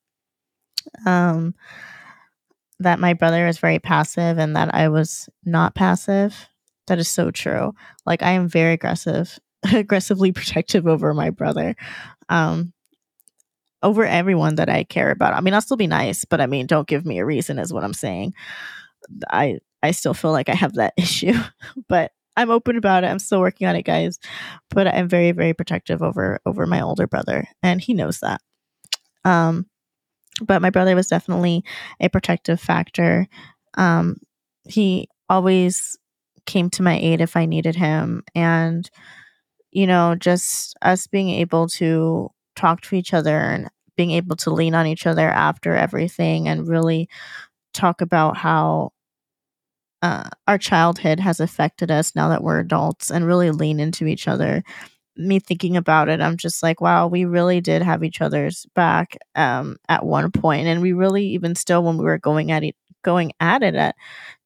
um 1.07 1.55
that 2.81 3.01
my 3.01 3.13
brother 3.13 3.47
is 3.47 3.59
very 3.59 3.79
passive 3.79 4.39
and 4.39 4.55
that 4.57 4.75
i 4.75 4.89
was 4.89 5.29
not 5.45 5.75
passive? 5.75 6.49
That 6.87 6.99
is 6.99 7.09
so 7.09 7.31
true. 7.31 7.75
Like 8.07 8.23
i 8.23 8.31
am 8.33 8.49
very 8.49 8.75
aggressive 8.75 9.39
aggressively 9.73 10.33
protective 10.33 10.87
over 10.87 11.15
my 11.15 11.31
brother. 11.31 11.77
Um, 12.29 12.73
over 13.83 14.05
everyone 14.05 14.57
that 14.57 14.69
I 14.69 14.85
care 14.85 15.11
about. 15.11 15.35
I 15.35 15.41
mean, 15.41 15.55
I'll 15.55 15.61
still 15.61 15.77
be 15.77 15.87
nice, 15.87 16.25
but 16.25 16.41
I 16.41 16.47
mean, 16.47 16.67
don't 16.67 16.89
give 16.89 17.07
me 17.07 17.19
a 17.19 17.25
reason 17.25 17.59
is 17.59 17.73
what 17.73 17.85
I'm 17.85 17.95
saying. 17.95 18.35
I 19.31 19.59
I 19.83 19.93
still 19.93 20.15
feel 20.15 20.33
like 20.33 20.49
I 20.49 20.55
have 20.55 20.75
that 20.75 20.95
issue, 20.97 21.35
but 21.89 22.13
I'm 22.37 22.51
open 22.51 22.77
about 22.77 23.05
it. 23.05 23.09
I'm 23.09 23.19
still 23.19 23.41
working 23.41 23.67
on 23.67 23.77
it, 23.77 23.85
guys. 23.85 24.19
But 24.71 24.87
I'm 24.89 25.09
very, 25.09 25.33
very 25.33 25.55
protective 25.55 26.03
over 26.03 26.41
over 26.47 26.67
my 26.67 26.81
older 26.81 27.07
brother, 27.07 27.47
and 27.63 27.81
he 27.81 27.95
knows 27.95 28.21
that. 28.21 28.41
Um, 29.25 29.67
but 30.43 30.63
my 30.63 30.71
brother 30.71 30.95
was 30.95 31.09
definitely 31.09 31.65
a 32.01 32.09
protective 32.09 32.61
factor. 32.61 33.27
Um, 33.77 34.17
he 34.69 35.09
always 35.29 35.97
came 36.47 36.71
to 36.71 36.83
my 36.83 36.97
aid 36.99 37.21
if 37.21 37.37
I 37.37 37.47
needed 37.47 37.77
him, 37.77 38.23
and 38.35 38.89
you 39.73 39.87
know, 39.87 40.15
just 40.17 40.77
us 40.83 41.07
being 41.07 41.31
able 41.31 41.69
to 41.71 42.31
talk 42.57 42.81
to 42.83 42.97
each 42.97 43.15
other 43.15 43.39
and 43.39 43.69
being 43.97 44.11
able 44.13 44.37
to 44.37 44.51
lean 44.51 44.75
on 44.75 44.87
each 44.87 45.07
other 45.07 45.29
after 45.29 45.75
everything 45.77 46.49
and 46.49 46.69
really 46.69 47.09
talk 47.75 48.01
about 48.01 48.37
how 48.37 48.93
uh, 50.03 50.29
our 50.47 50.59
childhood 50.59 51.19
has 51.21 51.41
affected 51.41 51.91
us 51.91 52.15
now 52.15 52.29
that 52.29 52.43
we're 52.43 52.61
adults 52.61 53.11
and 53.11 53.27
really 53.27 53.51
lean 53.51 53.81
into 53.81 54.07
each 54.07 54.29
other. 54.29 54.63
Me 55.17 55.41
thinking 55.41 55.77
about 55.79 56.09
it, 56.11 56.21
I'm 56.21 56.37
just 56.39 56.65
like, 56.65 56.81
wow, 56.83 57.07
we 57.09 57.25
really 57.27 57.63
did 57.63 57.83
have 57.83 58.05
each 58.05 58.21
other's 58.23 58.67
back 58.75 59.19
um, 59.37 59.79
at 59.89 60.07
one 60.07 60.33
point, 60.33 60.69
and 60.69 60.83
we 60.83 60.93
really 60.95 61.27
even 61.29 61.55
still 61.57 61.85
when 61.85 61.99
we 61.99 62.05
were 62.07 62.19
going 62.19 62.53
at 62.53 62.65
it, 62.65 62.77
going 63.05 63.33
at 63.41 63.63
it 63.63 63.77
at 63.77 63.97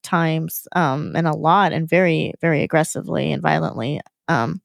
times, 0.03 0.67
um, 0.75 1.13
and 1.17 1.27
a 1.27 1.33
lot, 1.37 1.73
and 1.73 1.89
very, 1.89 2.33
very 2.41 2.63
aggressively 2.63 3.33
and 3.33 3.43
violently. 3.43 4.01
Um, 4.29 4.61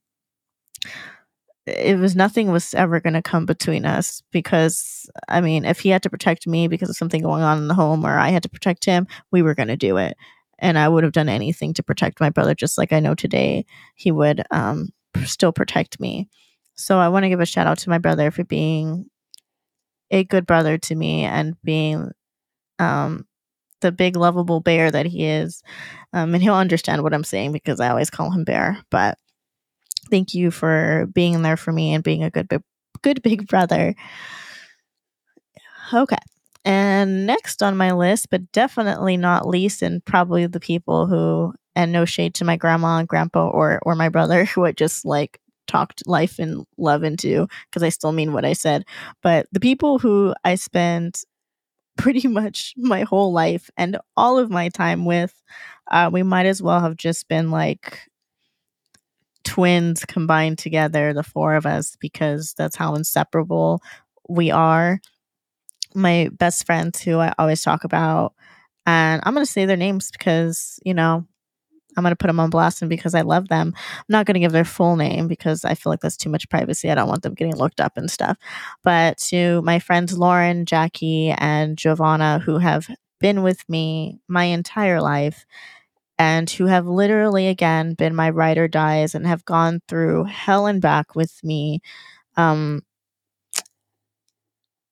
it 1.67 1.99
was 1.99 2.17
nothing 2.17 2.51
was 2.51 2.73
ever 2.75 3.01
going 3.01 3.15
to 3.15 3.23
come 3.23 3.45
between 3.45 3.85
us 3.85 4.23
because 4.33 5.09
I 5.29 5.41
mean, 5.41 5.65
if 5.65 5.81
he 5.81 5.91
had 5.91 6.03
to 6.05 6.11
protect 6.11 6.47
me 6.47 6.67
because 6.69 6.89
of 6.89 6.97
something 6.97 7.23
going 7.23 7.43
on 7.43 7.59
in 7.59 7.69
the 7.69 7.75
home 7.75 8.07
or 8.07 8.19
I 8.19 8.31
had 8.31 8.43
to 8.45 8.49
protect 8.49 8.85
him, 8.85 9.07
we 9.31 9.43
were 9.43 9.55
going 9.55 9.69
to 9.69 9.77
do 9.77 9.97
it 9.99 10.17
and 10.59 10.79
I 10.79 10.89
would 10.89 11.05
have 11.05 11.13
done 11.13 11.29
anything 11.29 11.75
to 11.75 11.83
protect 11.83 12.21
my 12.21 12.31
brother, 12.31 12.55
just 12.55 12.79
like 12.79 12.93
I 12.93 13.01
know 13.01 13.15
today 13.15 13.65
he 13.95 14.11
would 14.11 14.43
um, 14.51 14.89
still 15.25 15.53
protect 15.53 16.01
me. 16.01 16.29
So 16.75 16.99
I 16.99 17.09
want 17.09 17.25
to 17.25 17.29
give 17.29 17.41
a 17.41 17.47
shout 17.47 17.67
out 17.67 17.79
to 17.79 17.91
my 17.91 17.99
brother 17.99 18.31
for 18.31 18.45
being 18.45 19.07
a 20.11 20.25
good 20.25 20.47
brother 20.47 20.79
to 20.79 20.95
me 20.95 21.25
and 21.25 21.55
being 21.63 22.11
um, 22.79 23.27
the 23.81 23.93
big 23.93 24.17
lovable 24.17 24.61
bear 24.61 24.91
that 24.91 25.07
he 25.07 25.27
is. 25.27 25.63
Um, 26.13 26.35
and 26.35 26.43
he'll 26.43 26.55
understand 26.55 27.03
what 27.03 27.15
I'm 27.15 27.25
saying 27.25 27.53
because 27.53 27.81
I 27.81 27.91
always 27.91 28.11
call 28.11 28.31
him 28.31 28.45
bear. 28.45 28.79
But 28.91 29.19
thank 30.11 30.35
you 30.35 30.51
for 30.51 31.09
being 31.13 31.43
there 31.43 31.57
for 31.57 31.73
me 31.73 31.95
and 31.95 32.05
being 32.05 32.25
a 32.25 32.31
good, 32.31 32.49
good 33.03 33.23
big 33.23 33.47
brother. 33.49 33.95
Okay. 35.93 36.17
And 36.65 37.27
next 37.27 37.63
on 37.63 37.77
my 37.77 37.93
list, 37.93 38.29
but 38.31 38.51
definitely 38.53 39.17
not 39.17 39.47
least, 39.49 39.83
and 39.83 40.05
probably 40.05 40.47
the 40.47 40.61
people 40.61 41.07
who, 41.07 41.55
and 41.75 41.93
no 41.93 42.05
shade 42.05 42.35
to 42.35 42.45
my 42.45 42.57
grandma 42.57 42.99
and 42.99 43.09
grandpa 43.09 43.49
or 43.49 43.79
or 43.83 43.95
my 43.95 44.09
brother 44.09 44.45
who 44.47 44.65
I 44.65 44.73
just 44.73 45.05
like 45.05 45.41
talked 45.67 46.03
life 46.07 46.39
and 46.39 46.65
love 46.79 47.05
into 47.05 47.47
because 47.71 47.83
I 47.83 47.91
still 47.91 48.13
mean 48.13 48.33
what 48.33 48.45
I 48.45 48.53
said. 48.55 48.85
But 49.23 49.47
the 49.53 49.61
people 49.61 49.99
who 49.99 50.35
I 50.45 50.57
spend 50.57 51.23
pretty 51.97 52.29
much 52.29 52.75
my 52.77 53.03
whole 53.03 53.33
life 53.33 53.71
and 53.77 53.99
all 54.17 54.39
of 54.39 54.51
my 54.51 54.69
time 54.71 55.05
with, 55.05 55.35
uh, 55.91 56.11
we 56.13 56.23
might 56.23 56.47
as 56.47 56.63
well 56.63 56.81
have 56.81 56.97
just 56.97 57.29
been 57.29 57.51
like 57.51 58.08
twins 59.49 60.05
combined 60.05 60.59
together, 60.59 61.13
the 61.13 61.23
four 61.23 61.55
of 61.55 61.67
us, 61.67 61.97
because 62.01 62.55
that's 62.55 62.77
how 62.77 62.95
inseparable 62.95 63.83
we 64.29 64.51
are 64.51 65.01
my 65.95 66.29
best 66.33 66.67
friends 66.67 67.01
who 67.01 67.19
I 67.19 67.35
always 67.39 67.63
talk 67.63 67.85
about. 67.85 68.35
And 68.87 69.21
I'm 69.25 69.35
going 69.35 69.45
to 69.45 69.51
say 69.51 69.67
their 69.67 69.77
names 69.77 70.11
because, 70.11 70.79
you 70.85 70.95
know, 70.95 71.27
I'm 71.97 72.03
going 72.05 72.13
to 72.13 72.17
put 72.17 72.29
them 72.29 72.41
on 72.41 72.51
blast 72.51 72.81
and 72.81 72.89
because 72.89 73.15
I 73.15 73.23
love 73.23 73.49
them. 73.49 73.75
I'm 73.77 74.05
not 74.09 74.25
going 74.25 74.35
to 74.35 74.41
give 74.41 74.53
their 74.53 74.65
full 74.65 74.97
name 74.97 75.27
because 75.27 75.65
I 75.65 75.75
feel 75.75 75.91
like 75.91 76.01
that's 76.01 76.17
too 76.17 76.31
much 76.31 76.49
privacy. 76.49 76.91
I 76.91 76.95
don't 76.95 77.09
want 77.09 77.23
them 77.23 77.35
getting 77.35 77.57
looked 77.57 77.81
up 77.81 77.97
and 77.97 78.11
stuff. 78.11 78.39
But 78.85 79.19
to 79.29 79.61
my 79.63 79.79
friends 79.79 80.17
Lauren, 80.17 80.65
Jackie, 80.65 81.31
and 81.31 81.77
Giovanna, 81.77 82.39
who 82.39 82.59
have 82.59 82.89
been 83.21 83.43
with 83.43 83.69
me 83.69 84.21
my 84.29 84.45
entire 84.45 85.01
life 85.01 85.45
and 86.19 86.51
who 86.51 86.67
have 86.67 86.87
literally, 86.87 87.49
again, 87.49 87.95
been 87.95 88.15
my 88.15 88.31
ride 88.31 88.59
or 88.59 88.69
dies 88.69 89.15
and 89.15 89.27
have 89.27 89.45
gone 89.45 89.81
through 89.89 90.25
hell 90.25 90.67
and 90.67 90.83
back 90.83 91.15
with 91.15 91.43
me. 91.45 91.81
Um, 92.37 92.83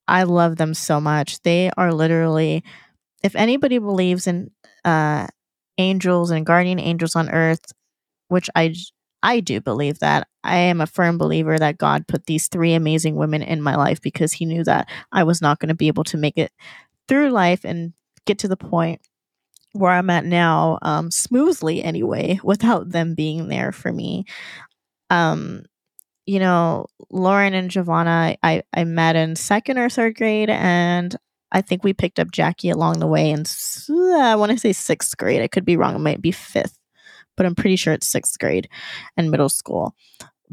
I 0.08 0.22
love 0.22 0.56
them 0.56 0.74
so 0.74 1.00
much. 1.00 1.40
They 1.42 1.70
are 1.76 1.92
literally, 1.92 2.62
if 3.22 3.36
anybody 3.36 3.78
believes 3.78 4.26
in 4.26 4.50
uh, 4.84 5.26
angels 5.78 6.30
and 6.30 6.46
guardian 6.46 6.80
angels 6.80 7.16
on 7.16 7.30
earth, 7.30 7.72
which 8.28 8.50
I 8.56 8.74
I 9.22 9.40
do 9.40 9.60
believe 9.60 10.00
that. 10.00 10.28
I 10.44 10.56
am 10.58 10.80
a 10.80 10.86
firm 10.86 11.18
believer 11.18 11.58
that 11.58 11.78
God 11.78 12.08
put 12.08 12.26
these 12.26 12.48
three 12.48 12.74
amazing 12.74 13.16
women 13.16 13.42
in 13.42 13.62
my 13.62 13.76
life 13.76 14.00
because 14.00 14.32
he 14.32 14.46
knew 14.46 14.64
that 14.64 14.88
I 15.12 15.24
was 15.24 15.42
not 15.42 15.58
going 15.60 15.70
to 15.70 15.74
be 15.74 15.88
able 15.88 16.04
to 16.04 16.16
make 16.18 16.38
it 16.38 16.52
through 17.08 17.30
life 17.30 17.64
and 17.64 17.92
get 18.26 18.38
to 18.40 18.48
the 18.48 18.56
point 18.56 19.00
where 19.76 19.92
I'm 19.92 20.10
at 20.10 20.24
now 20.24 20.78
um, 20.82 21.10
smoothly 21.10 21.82
anyway 21.82 22.40
without 22.42 22.90
them 22.90 23.14
being 23.14 23.48
there 23.48 23.72
for 23.72 23.92
me. 23.92 24.24
Um, 25.10 25.64
you 26.26 26.40
know, 26.40 26.86
Lauren 27.10 27.54
and 27.54 27.70
Giovanna, 27.70 28.36
I, 28.42 28.62
I 28.74 28.84
met 28.84 29.14
in 29.16 29.36
second 29.36 29.78
or 29.78 29.88
third 29.88 30.16
grade, 30.16 30.50
and 30.50 31.14
I 31.52 31.60
think 31.60 31.84
we 31.84 31.92
picked 31.92 32.18
up 32.18 32.32
Jackie 32.32 32.70
along 32.70 32.98
the 32.98 33.06
way. 33.06 33.30
And 33.30 33.50
I 33.88 34.34
want 34.34 34.50
to 34.52 34.58
say 34.58 34.72
sixth 34.72 35.16
grade. 35.16 35.40
I 35.40 35.46
could 35.46 35.64
be 35.64 35.76
wrong. 35.76 35.94
It 35.94 36.00
might 36.00 36.20
be 36.20 36.32
fifth, 36.32 36.78
but 37.36 37.46
I'm 37.46 37.54
pretty 37.54 37.76
sure 37.76 37.92
it's 37.92 38.08
sixth 38.08 38.38
grade 38.38 38.68
and 39.16 39.30
middle 39.30 39.48
school. 39.48 39.94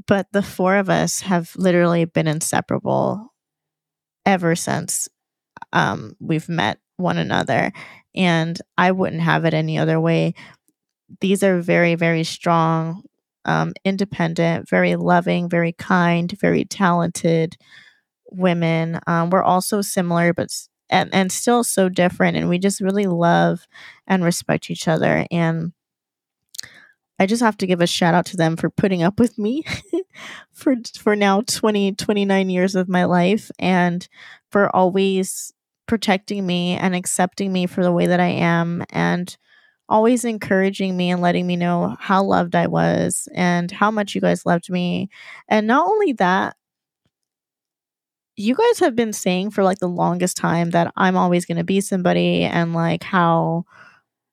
But 0.07 0.27
the 0.31 0.43
four 0.43 0.75
of 0.75 0.89
us 0.89 1.21
have 1.21 1.51
literally 1.55 2.05
been 2.05 2.27
inseparable 2.27 3.33
ever 4.25 4.55
since 4.55 5.09
um, 5.71 6.15
we've 6.19 6.49
met 6.49 6.79
one 6.97 7.17
another. 7.17 7.71
And 8.15 8.59
I 8.77 8.91
wouldn't 8.91 9.21
have 9.21 9.45
it 9.45 9.53
any 9.53 9.77
other 9.77 9.99
way. 9.99 10.33
These 11.19 11.43
are 11.43 11.61
very, 11.61 11.95
very 11.95 12.23
strong 12.23 13.03
um, 13.45 13.73
independent, 13.83 14.69
very 14.69 14.95
loving, 14.95 15.49
very 15.49 15.73
kind, 15.73 16.31
very 16.39 16.65
talented 16.65 17.57
women. 18.31 18.99
Um, 19.07 19.29
we're 19.29 19.43
also 19.43 19.81
similar, 19.81 20.33
but 20.33 20.49
and, 20.89 21.13
and 21.13 21.31
still 21.31 21.63
so 21.63 21.89
different. 21.89 22.37
And 22.37 22.49
we 22.49 22.59
just 22.59 22.81
really 22.81 23.05
love 23.05 23.67
and 24.07 24.23
respect 24.23 24.69
each 24.69 24.87
other. 24.87 25.25
And 25.31 25.73
I 27.19 27.25
just 27.25 27.41
have 27.41 27.57
to 27.57 27.67
give 27.67 27.81
a 27.81 27.87
shout 27.87 28.13
out 28.13 28.25
to 28.27 28.37
them 28.37 28.55
for 28.55 28.69
putting 28.69 29.03
up 29.03 29.19
with 29.19 29.37
me 29.37 29.63
for 30.51 30.75
for 30.97 31.15
now 31.15 31.41
20 31.41 31.93
29 31.93 32.49
years 32.49 32.75
of 32.75 32.89
my 32.89 33.05
life 33.05 33.51
and 33.59 34.07
for 34.49 34.75
always 34.75 35.52
protecting 35.87 36.45
me 36.45 36.73
and 36.77 36.95
accepting 36.95 37.51
me 37.51 37.65
for 37.67 37.83
the 37.83 37.91
way 37.91 38.07
that 38.07 38.19
I 38.19 38.27
am 38.27 38.83
and 38.91 39.35
always 39.89 40.25
encouraging 40.25 40.95
me 40.97 41.11
and 41.11 41.21
letting 41.21 41.45
me 41.45 41.55
know 41.55 41.95
how 41.99 42.23
loved 42.23 42.55
I 42.55 42.67
was 42.67 43.27
and 43.35 43.69
how 43.71 43.91
much 43.91 44.15
you 44.15 44.21
guys 44.21 44.45
loved 44.45 44.69
me. 44.69 45.09
And 45.49 45.67
not 45.67 45.87
only 45.87 46.13
that, 46.13 46.55
you 48.35 48.55
guys 48.55 48.79
have 48.79 48.95
been 48.95 49.13
saying 49.13 49.51
for 49.51 49.63
like 49.63 49.79
the 49.79 49.87
longest 49.87 50.37
time 50.37 50.71
that 50.71 50.91
I'm 50.95 51.15
always 51.15 51.45
going 51.45 51.57
to 51.57 51.63
be 51.63 51.81
somebody 51.81 52.43
and 52.43 52.73
like 52.73 53.03
how 53.03 53.65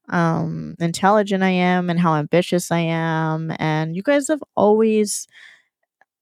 um 0.09 0.75
intelligent 0.80 1.42
I 1.42 1.50
am 1.50 1.90
and 1.90 2.00
how 2.00 2.16
ambitious 2.16 2.73
I 2.73 2.80
am 2.80 3.52
and 3.59 3.97
you 3.97 4.02
guys 4.02 4.28
have 4.28 4.42
always 4.57 5.28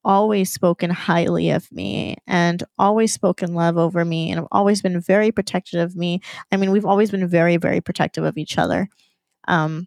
always 0.04 0.52
spoken 0.52 0.90
highly 0.90 1.50
of 1.50 1.70
me 1.72 2.16
and 2.26 2.62
always 2.78 3.12
spoken 3.12 3.54
love 3.54 3.76
over 3.76 4.04
me 4.04 4.30
and 4.30 4.38
have 4.38 4.48
always 4.52 4.80
been 4.82 5.00
very 5.00 5.32
protective 5.32 5.80
of 5.80 5.96
me. 5.96 6.20
I 6.52 6.56
mean, 6.56 6.70
we've 6.70 6.86
always 6.86 7.10
been 7.10 7.26
very 7.28 7.56
very 7.56 7.80
protective 7.80 8.24
of 8.24 8.38
each 8.38 8.58
other. 8.58 8.88
Um, 9.46 9.86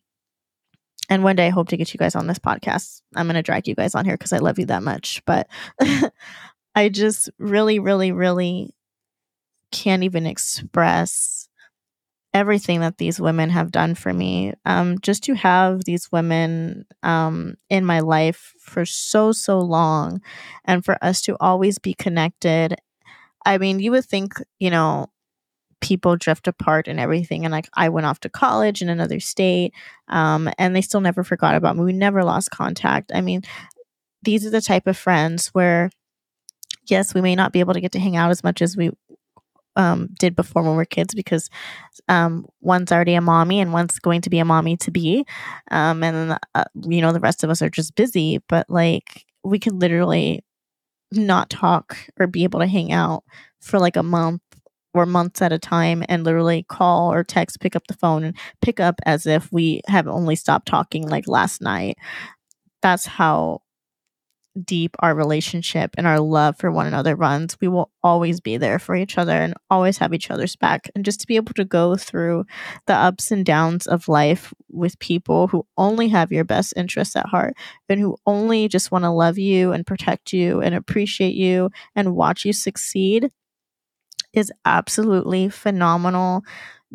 and 1.09 1.23
one 1.23 1.35
day 1.35 1.47
I 1.47 1.49
hope 1.49 1.67
to 1.69 1.77
get 1.77 1.93
you 1.93 1.97
guys 1.97 2.15
on 2.15 2.27
this 2.27 2.39
podcast. 2.39 3.01
I'm 3.15 3.25
going 3.25 3.35
to 3.35 3.41
drag 3.41 3.67
you 3.67 3.75
guys 3.75 3.95
on 3.95 4.05
here 4.05 4.15
because 4.15 4.31
I 4.31 4.37
love 4.37 4.57
you 4.57 4.65
that 4.67 4.81
much. 4.81 5.21
But 5.25 5.49
I 6.75 6.87
just 6.87 7.29
really, 7.37 7.79
really, 7.79 8.13
really 8.13 8.73
can't 9.71 10.03
even 10.03 10.25
express 10.25 11.40
everything 12.33 12.79
that 12.79 12.97
these 12.97 13.19
women 13.19 13.49
have 13.49 13.71
done 13.71 13.95
for 13.95 14.13
me. 14.13 14.53
Um, 14.65 14.99
just 14.99 15.23
to 15.23 15.33
have 15.33 15.83
these 15.83 16.11
women 16.11 16.85
um, 17.03 17.55
in 17.69 17.85
my 17.85 17.99
life 17.99 18.53
for 18.59 18.85
so, 18.85 19.31
so 19.31 19.59
long 19.59 20.21
and 20.65 20.83
for 20.83 20.97
us 21.03 21.21
to 21.23 21.35
always 21.39 21.77
be 21.77 21.93
connected. 21.93 22.75
I 23.45 23.57
mean, 23.57 23.79
you 23.79 23.91
would 23.91 24.05
think, 24.05 24.33
you 24.59 24.69
know, 24.69 25.07
people 25.81 26.15
drift 26.15 26.47
apart 26.47 26.87
and 26.87 26.99
everything. 26.99 27.43
And 27.43 27.51
like 27.51 27.67
I 27.73 27.89
went 27.89 28.05
off 28.05 28.19
to 28.21 28.29
college 28.29 28.81
in 28.81 28.89
another 28.89 29.19
state, 29.19 29.73
um, 30.07 30.49
and 30.57 30.75
they 30.75 30.81
still 30.81 31.01
never 31.01 31.23
forgot 31.23 31.55
about 31.55 31.75
me. 31.75 31.83
We 31.83 31.93
never 31.93 32.23
lost 32.23 32.51
contact. 32.51 33.11
I 33.13 33.21
mean, 33.21 33.41
these 34.21 34.45
are 34.45 34.51
the 34.51 34.61
type 34.61 34.87
of 34.87 34.95
friends 34.95 35.47
where 35.47 35.89
yes, 36.87 37.13
we 37.13 37.21
may 37.21 37.35
not 37.35 37.51
be 37.51 37.59
able 37.59 37.73
to 37.73 37.81
get 37.81 37.91
to 37.93 37.99
hang 37.99 38.15
out 38.15 38.31
as 38.31 38.43
much 38.43 38.61
as 38.61 38.75
we 38.77 38.91
um, 39.75 40.09
did 40.19 40.35
before 40.35 40.63
when 40.63 40.75
we 40.75 40.81
are 40.81 40.85
kids 40.85 41.13
because 41.13 41.49
um, 42.07 42.45
one's 42.61 42.91
already 42.91 43.13
a 43.13 43.21
mommy 43.21 43.59
and 43.59 43.73
one's 43.73 43.99
going 43.99 44.21
to 44.21 44.29
be 44.29 44.39
a 44.39 44.45
mommy 44.45 44.77
to 44.77 44.91
be. 44.91 45.25
Um, 45.69 46.03
and, 46.03 46.37
uh, 46.55 46.63
you 46.83 47.01
know, 47.01 47.13
the 47.13 47.19
rest 47.19 47.43
of 47.43 47.49
us 47.49 47.61
are 47.61 47.69
just 47.69 47.95
busy, 47.95 48.39
but 48.49 48.69
like 48.69 49.25
we 49.43 49.59
could 49.59 49.73
literally 49.73 50.43
not 51.11 51.49
talk 51.49 51.97
or 52.19 52.27
be 52.27 52.43
able 52.43 52.59
to 52.59 52.67
hang 52.67 52.91
out 52.91 53.23
for 53.59 53.79
like 53.79 53.95
a 53.95 54.03
month 54.03 54.41
or 54.93 55.05
months 55.05 55.41
at 55.41 55.53
a 55.53 55.59
time 55.59 56.03
and 56.09 56.23
literally 56.23 56.63
call 56.63 57.11
or 57.13 57.23
text, 57.23 57.59
pick 57.61 57.75
up 57.75 57.87
the 57.87 57.93
phone 57.93 58.23
and 58.23 58.37
pick 58.61 58.79
up 58.79 58.95
as 59.05 59.25
if 59.25 59.51
we 59.51 59.81
have 59.87 60.07
only 60.07 60.35
stopped 60.35 60.67
talking 60.67 61.07
like 61.07 61.27
last 61.27 61.61
night. 61.61 61.97
That's 62.81 63.05
how 63.05 63.61
deep 64.65 64.95
our 64.99 65.15
relationship 65.15 65.91
and 65.97 66.05
our 66.05 66.19
love 66.19 66.57
for 66.57 66.71
one 66.71 66.87
another 66.87 67.15
runs, 67.15 67.57
we 67.61 67.67
will 67.67 67.91
always 68.03 68.41
be 68.41 68.57
there 68.57 68.79
for 68.79 68.95
each 68.95 69.17
other 69.17 69.33
and 69.33 69.53
always 69.69 69.97
have 69.97 70.13
each 70.13 70.29
other's 70.29 70.55
back. 70.55 70.89
And 70.95 71.05
just 71.05 71.21
to 71.21 71.27
be 71.27 71.35
able 71.35 71.53
to 71.53 71.65
go 71.65 71.95
through 71.95 72.45
the 72.87 72.95
ups 72.95 73.31
and 73.31 73.45
downs 73.45 73.87
of 73.87 74.07
life 74.07 74.53
with 74.69 74.99
people 74.99 75.47
who 75.47 75.65
only 75.77 76.09
have 76.09 76.31
your 76.31 76.43
best 76.43 76.73
interests 76.75 77.15
at 77.15 77.27
heart 77.27 77.53
and 77.89 77.99
who 77.99 78.17
only 78.25 78.67
just 78.67 78.91
want 78.91 79.03
to 79.03 79.11
love 79.11 79.37
you 79.37 79.71
and 79.71 79.87
protect 79.87 80.33
you 80.33 80.61
and 80.61 80.75
appreciate 80.75 81.35
you 81.35 81.69
and 81.95 82.15
watch 82.15 82.45
you 82.45 82.53
succeed 82.53 83.31
is 84.33 84.51
absolutely 84.65 85.49
phenomenal. 85.49 86.43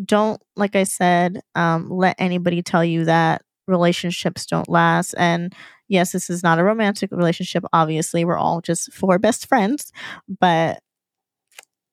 Don't, 0.05 0.43
like 0.57 0.77
I 0.77 0.85
said, 0.85 1.41
um, 1.55 1.89
let 1.91 2.17
anybody 2.19 2.63
tell 2.63 2.85
you 2.85 3.05
that 3.07 3.43
relationships 3.67 4.47
don't 4.47 4.69
last. 4.69 5.15
And 5.19 5.55
yes, 5.88 6.12
this 6.12 6.31
is 6.31 6.43
not 6.43 6.59
a 6.59 6.64
romantic 6.64 7.11
relationship. 7.12 7.64
Obviously, 7.73 8.25
we're 8.25 8.38
all 8.38 8.61
just 8.61 8.93
four 8.93 9.19
best 9.19 9.49
friends, 9.49 9.93
but 10.28 10.81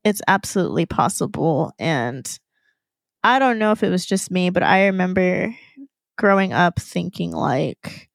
it's 0.04 0.22
absolutely 0.28 0.86
possible. 0.86 1.72
And 1.80 2.28
I 3.24 3.40
don't 3.40 3.60
know 3.60 3.72
if 3.72 3.84
it 3.84 3.90
was 3.90 4.06
just 4.06 4.32
me, 4.32 4.50
but 4.50 4.64
I 4.64 4.88
remember 4.88 5.56
growing 6.18 6.54
up 6.54 6.80
thinking 6.80 7.32
like, 7.32 8.10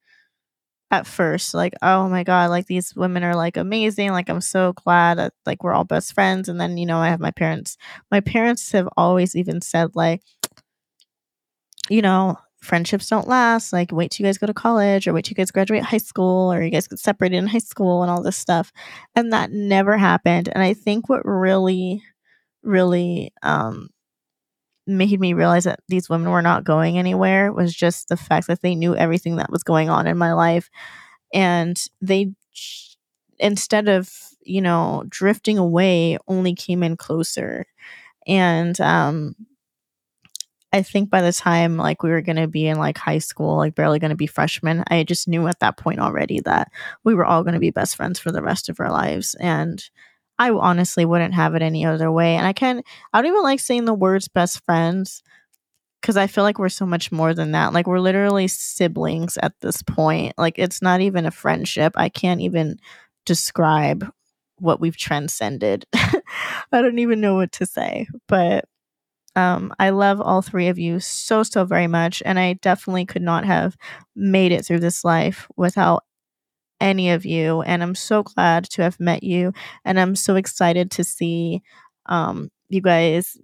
at 0.91 1.05
first 1.05 1.53
like 1.53 1.73
oh 1.81 2.09
my 2.09 2.23
god 2.23 2.49
like 2.49 2.65
these 2.65 2.95
women 2.95 3.23
are 3.23 3.35
like 3.35 3.57
amazing 3.57 4.11
like 4.11 4.29
i'm 4.29 4.41
so 4.41 4.73
glad 4.73 5.17
that 5.17 5.33
like 5.45 5.63
we're 5.63 5.73
all 5.73 5.83
best 5.83 6.13
friends 6.13 6.49
and 6.49 6.59
then 6.59 6.77
you 6.77 6.85
know 6.85 6.97
i 6.97 7.09
have 7.09 7.19
my 7.19 7.31
parents 7.31 7.77
my 8.09 8.19
parents 8.19 8.71
have 8.71 8.89
always 8.97 9.35
even 9.35 9.61
said 9.61 9.95
like 9.95 10.21
you 11.89 12.01
know 12.01 12.35
friendships 12.61 13.07
don't 13.07 13.27
last. 13.27 13.71
Like, 13.73 13.91
wait 13.91 14.11
till 14.11 14.25
you 14.25 14.27
guys 14.27 14.37
go 14.37 14.47
to 14.47 14.53
college 14.53 15.07
or 15.07 15.13
wait 15.13 15.25
till 15.25 15.31
you 15.31 15.35
guys 15.35 15.51
graduate 15.51 15.83
high 15.83 15.97
school 15.97 16.51
or 16.51 16.61
you 16.61 16.69
guys 16.69 16.87
get 16.87 16.99
separated 16.99 17.37
in 17.37 17.47
high 17.47 17.57
school 17.59 18.01
and 18.01 18.11
all 18.11 18.21
this 18.21 18.37
stuff. 18.37 18.71
And 19.15 19.33
that 19.33 19.51
never 19.51 19.97
happened. 19.97 20.49
And 20.49 20.63
I 20.63 20.73
think 20.73 21.09
what 21.09 21.25
really, 21.25 22.03
really 22.63 23.31
um, 23.43 23.89
made 24.85 25.19
me 25.19 25.33
realize 25.33 25.63
that 25.65 25.79
these 25.87 26.09
women 26.09 26.31
were 26.31 26.41
not 26.41 26.63
going 26.63 26.97
anywhere 26.97 27.53
was 27.53 27.73
just 27.73 28.09
the 28.09 28.17
fact 28.17 28.47
that 28.47 28.61
they 28.61 28.75
knew 28.75 28.95
everything 28.95 29.37
that 29.37 29.51
was 29.51 29.63
going 29.63 29.89
on 29.89 30.07
in 30.07 30.17
my 30.17 30.33
life. 30.33 30.69
And 31.33 31.79
they, 32.01 32.33
instead 33.37 33.87
of, 33.87 34.11
you 34.41 34.61
know, 34.61 35.03
drifting 35.07 35.57
away, 35.57 36.17
only 36.27 36.55
came 36.55 36.81
in 36.83 36.97
closer. 36.97 37.65
And 38.27 38.79
um, 38.81 39.35
I 40.71 40.83
think 40.83 41.09
by 41.09 41.21
the 41.21 41.33
time 41.33 41.77
like 41.77 42.03
we 42.03 42.11
were 42.11 42.21
going 42.21 42.35
to 42.35 42.47
be 42.47 42.67
in 42.67 42.77
like 42.77 42.97
high 42.97 43.17
school, 43.17 43.57
like 43.57 43.75
barely 43.75 43.99
going 43.99 44.09
to 44.09 44.15
be 44.15 44.27
freshmen, 44.27 44.83
I 44.87 45.03
just 45.03 45.27
knew 45.27 45.47
at 45.47 45.59
that 45.61 45.77
point 45.77 45.99
already 45.99 46.41
that 46.41 46.71
we 47.03 47.15
were 47.15 47.25
all 47.25 47.43
going 47.43 47.55
to 47.55 47.59
be 47.59 47.71
best 47.71 47.95
friends 47.95 48.19
for 48.19 48.31
the 48.31 48.43
rest 48.43 48.69
of 48.69 48.79
our 48.79 48.91
lives. 48.91 49.35
And 49.39 49.83
I 50.37 50.51
honestly 50.51 51.05
wouldn't 51.05 51.33
have 51.33 51.55
it 51.55 51.61
any 51.61 51.85
other 51.85 52.11
way. 52.11 52.35
And 52.35 52.45
I 52.45 52.53
can't—I 52.53 53.21
don't 53.21 53.31
even 53.31 53.43
like 53.43 53.59
saying 53.59 53.85
the 53.85 53.93
words 53.93 54.27
best 54.27 54.63
friends 54.63 55.23
because 56.01 56.17
I 56.17 56.27
feel 56.27 56.43
like 56.43 56.59
we're 56.59 56.69
so 56.69 56.85
much 56.85 57.11
more 57.11 57.33
than 57.33 57.51
that. 57.51 57.73
Like 57.73 57.87
we're 57.87 57.99
literally 57.99 58.47
siblings 58.47 59.37
at 59.41 59.59
this 59.59 59.81
point. 59.83 60.33
Like 60.37 60.57
it's 60.57 60.81
not 60.81 61.01
even 61.01 61.25
a 61.25 61.31
friendship. 61.31 61.93
I 61.95 62.09
can't 62.09 62.41
even 62.41 62.77
describe 63.25 64.09
what 64.59 64.79
we've 64.79 64.97
transcended. 64.97 65.85
I 65.93 66.81
don't 66.81 66.99
even 66.99 67.21
know 67.21 67.35
what 67.35 67.51
to 67.53 67.65
say, 67.65 68.07
but 68.27 68.65
um, 69.35 69.73
I 69.79 69.91
love 69.91 70.19
all 70.21 70.41
three 70.41 70.67
of 70.67 70.79
you 70.79 70.99
so, 70.99 71.43
so 71.43 71.65
very 71.65 71.87
much. 71.87 72.21
And 72.25 72.39
I 72.39 72.53
definitely 72.53 73.05
could 73.05 73.21
not 73.21 73.45
have 73.45 73.77
made 74.15 74.51
it 74.51 74.65
through 74.65 74.79
this 74.79 75.03
life 75.03 75.47
without 75.55 76.03
any 76.81 77.11
of 77.11 77.25
you. 77.25 77.61
And 77.61 77.83
I'm 77.83 77.95
so 77.95 78.23
glad 78.23 78.65
to 78.71 78.81
have 78.81 78.99
met 78.99 79.23
you. 79.23 79.53
And 79.85 79.99
I'm 79.99 80.15
so 80.15 80.35
excited 80.35 80.91
to 80.91 81.03
see 81.03 81.61
um, 82.05 82.49
you 82.69 82.81
guys 82.81 83.37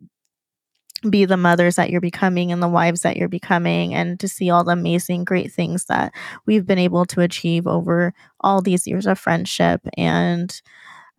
be 1.09 1.25
the 1.25 1.37
mothers 1.37 1.75
that 1.75 1.89
you're 1.89 2.01
becoming 2.01 2.51
and 2.51 2.63
the 2.63 2.67
wives 2.67 3.01
that 3.01 3.17
you're 3.17 3.29
becoming, 3.29 3.93
and 3.93 4.19
to 4.19 4.27
see 4.27 4.49
all 4.49 4.63
the 4.63 4.71
amazing, 4.71 5.23
great 5.23 5.51
things 5.51 5.85
that 5.85 6.11
we've 6.47 6.65
been 6.65 6.79
able 6.79 7.05
to 7.05 7.21
achieve 7.21 7.67
over 7.67 8.13
all 8.39 8.61
these 8.61 8.87
years 8.87 9.05
of 9.05 9.19
friendship. 9.19 9.81
And 9.97 10.59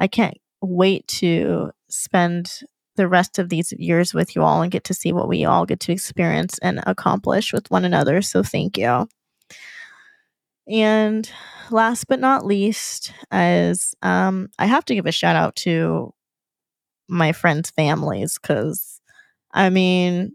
I 0.00 0.08
can't 0.08 0.38
wait 0.60 1.06
to 1.08 1.70
spend 1.88 2.62
the 2.96 3.08
rest 3.08 3.38
of 3.38 3.48
these 3.48 3.72
years 3.72 4.12
with 4.12 4.34
you 4.34 4.42
all 4.42 4.62
and 4.62 4.72
get 4.72 4.84
to 4.84 4.94
see 4.94 5.12
what 5.12 5.28
we 5.28 5.44
all 5.44 5.66
get 5.66 5.80
to 5.80 5.92
experience 5.92 6.58
and 6.58 6.82
accomplish 6.86 7.52
with 7.52 7.70
one 7.70 7.84
another. 7.84 8.22
So 8.22 8.42
thank 8.42 8.76
you. 8.76 9.08
And 10.68 11.30
last 11.70 12.08
but 12.08 12.20
not 12.20 12.44
least, 12.44 13.12
as 13.30 13.94
um, 14.02 14.48
I 14.58 14.66
have 14.66 14.84
to 14.86 14.94
give 14.94 15.06
a 15.06 15.12
shout 15.12 15.36
out 15.36 15.54
to 15.56 16.12
my 17.08 17.32
friends' 17.32 17.70
families 17.70 18.38
because 18.40 19.00
I 19.52 19.70
mean, 19.70 20.32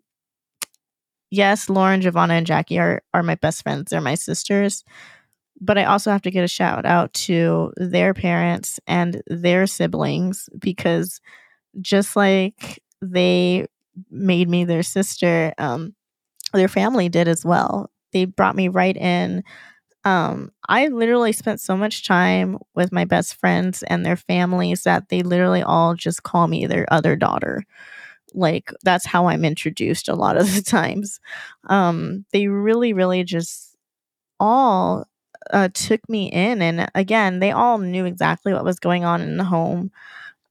yes, 1.29 1.69
Lauren, 1.69 2.01
Giovanna, 2.01 2.35
and 2.35 2.47
Jackie 2.47 2.79
are 2.79 3.01
are 3.13 3.23
my 3.23 3.35
best 3.35 3.63
friends. 3.63 3.91
They're 3.91 4.01
my 4.01 4.15
sisters. 4.15 4.83
But 5.59 5.77
I 5.77 5.83
also 5.83 6.11
have 6.11 6.23
to 6.23 6.31
get 6.31 6.43
a 6.43 6.47
shout 6.47 6.85
out 6.85 7.13
to 7.13 7.71
their 7.77 8.15
parents 8.15 8.79
and 8.87 9.21
their 9.27 9.67
siblings 9.67 10.49
because 10.57 11.21
just 11.79 12.15
like 12.15 12.81
they 13.01 13.67
made 14.09 14.49
me 14.49 14.63
their 14.65 14.83
sister, 14.83 15.53
um, 15.57 15.93
their 16.53 16.67
family 16.67 17.09
did 17.09 17.27
as 17.27 17.45
well. 17.45 17.91
They 18.13 18.25
brought 18.25 18.55
me 18.55 18.67
right 18.69 18.97
in. 18.97 19.43
Um, 20.05 20.51
I 20.69 20.87
literally 20.87 21.33
spent 21.33 21.61
so 21.61 21.77
much 21.77 22.07
time 22.07 22.57
with 22.75 22.91
my 22.91 23.05
best 23.05 23.35
friends 23.35 23.83
and 23.83 24.05
their 24.05 24.17
families 24.17 24.83
that 24.83 25.09
they 25.09 25.23
literally 25.23 25.63
all 25.63 25.95
just 25.95 26.23
call 26.23 26.47
me 26.47 26.65
their 26.67 26.87
other 26.93 27.15
daughter. 27.15 27.63
Like 28.33 28.71
that's 28.83 29.05
how 29.05 29.27
I'm 29.27 29.43
introduced 29.45 30.07
a 30.07 30.15
lot 30.15 30.37
of 30.37 30.53
the 30.55 30.61
times. 30.65 31.19
Um, 31.67 32.25
they 32.31 32.47
really, 32.47 32.93
really 32.93 33.23
just 33.23 33.75
all 34.39 35.05
uh, 35.51 35.69
took 35.73 36.07
me 36.09 36.31
in, 36.31 36.61
and 36.61 36.89
again, 36.95 37.39
they 37.39 37.51
all 37.51 37.77
knew 37.79 38.05
exactly 38.05 38.53
what 38.53 38.65
was 38.65 38.79
going 38.79 39.05
on 39.05 39.21
in 39.21 39.37
the 39.37 39.43
home. 39.43 39.91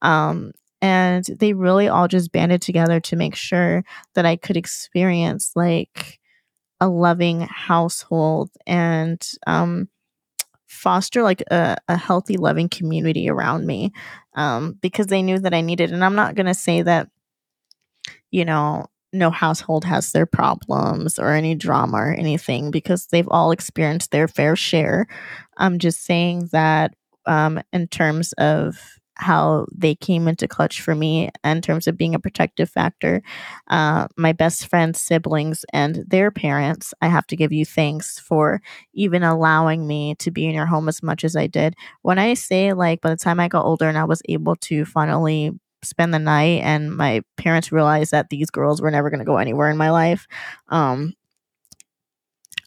Um, 0.03 0.53
and 0.83 1.25
they 1.25 1.53
really 1.53 1.89
all 1.89 2.09
just 2.09 2.33
banded 2.33 2.63
together 2.63 3.01
to 3.01 3.17
make 3.17 3.35
sure 3.35 3.85
that 4.15 4.27
I 4.27 4.37
could 4.37 4.57
experience 4.57 5.53
like 5.55 6.19
a 6.81 6.89
loving 6.89 7.43
household 7.43 8.51
and 8.67 9.27
um, 9.47 9.89
foster 10.67 11.23
like 11.23 11.43
a, 11.51 11.77
a, 11.89 11.97
healthy, 11.97 12.39
loving 12.39 12.69
community 12.69 13.29
around 13.29 13.67
me 13.67 13.93
um, 14.35 14.79
because 14.81 15.07
they 15.07 15.23
knew 15.23 15.39
that 15.39 15.53
I 15.53 15.61
needed. 15.61 15.93
And 15.93 16.03
I'm 16.03 16.15
not 16.15 16.35
going 16.35 16.47
to 16.47 16.55
say 16.55 16.81
that, 16.83 17.09
you 18.31 18.47
know, 18.47 18.87
no 19.13 19.31
household 19.31 19.85
has 19.85 20.13
their 20.13 20.27
problems 20.27 21.19
or 21.19 21.33
any 21.33 21.55
drama 21.55 21.97
or 21.97 22.13
anything 22.13 22.71
because 22.71 23.07
they've 23.07 23.29
all 23.29 23.51
experienced 23.51 24.11
their 24.11 24.29
fair 24.29 24.57
share. 24.57 25.07
I'm 25.57 25.79
just 25.79 26.05
saying 26.05 26.49
that 26.53 26.95
um, 27.27 27.61
in 27.73 27.89
terms 27.89 28.33
of 28.35 29.00
how 29.21 29.67
they 29.73 29.95
came 29.95 30.27
into 30.27 30.49
clutch 30.49 30.81
for 30.81 30.95
me 30.95 31.31
in 31.45 31.61
terms 31.61 31.87
of 31.87 31.97
being 31.97 32.15
a 32.15 32.19
protective 32.19 32.71
factor. 32.71 33.23
Uh, 33.69 34.09
my 34.17 34.33
best 34.33 34.67
friend's 34.67 35.01
siblings 35.01 35.65
and 35.73 36.05
their 36.09 36.31
parents, 36.31 36.95
I 37.03 37.09
have 37.09 37.27
to 37.29 37.37
give 37.37 37.53
you 37.53 37.65
thanks 37.65 38.19
for 38.19 38.61
even 38.95 39.23
allowing 39.23 39.87
me 39.87 40.15
to 40.17 40.31
be 40.31 40.47
in 40.47 40.55
your 40.55 40.67
home 40.67 40.89
as 40.89 41.03
much 41.03 41.23
as 41.25 41.37
I 41.37 41.47
did. 41.47 41.75
When 42.03 42.19
I 42.19 42.35
say, 42.35 42.73
like, 42.73 43.01
by 43.03 43.11
the 43.11 43.17
time 43.17 43.41
I 43.41 43.49
got 43.49 43.65
older 43.65 43.89
and 43.89 43.99
I 43.99 44.05
was 44.05 44.23
able 44.29 44.57
to 44.57 44.85
finally 44.85 45.53
spend 45.83 46.13
the 46.13 46.19
night 46.19 46.61
and 46.63 46.95
my 46.95 47.23
parents 47.37 47.73
realized 47.73 48.11
that 48.11 48.29
these 48.31 48.51
girls 48.51 48.83
were 48.83 48.91
never 48.91 49.09
going 49.11 49.21
to 49.21 49.25
go 49.25 49.39
anywhere 49.39 49.71
in 49.71 49.79
my 49.79 49.91
life 49.91 50.27
um 50.69 51.15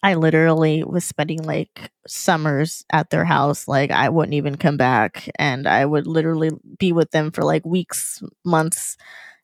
I 0.04 0.16
literally 0.16 0.84
was 0.84 1.06
spending 1.06 1.44
like 1.44 1.92
summers 2.08 2.86
at 2.92 3.10
their 3.10 3.26
house. 3.26 3.68
Like 3.70 3.92
I 3.92 4.10
wouldn't 4.10 4.36
even 4.36 4.58
come 4.58 4.78
back 4.78 5.30
and 5.40 5.68
I 5.68 5.86
would 5.86 6.08
literally 6.08 6.52
be 6.78 6.92
with 6.92 7.12
them 7.12 7.32
for 7.32 7.44
like 7.44 7.66
weeks, 7.66 8.22
months 8.46 8.98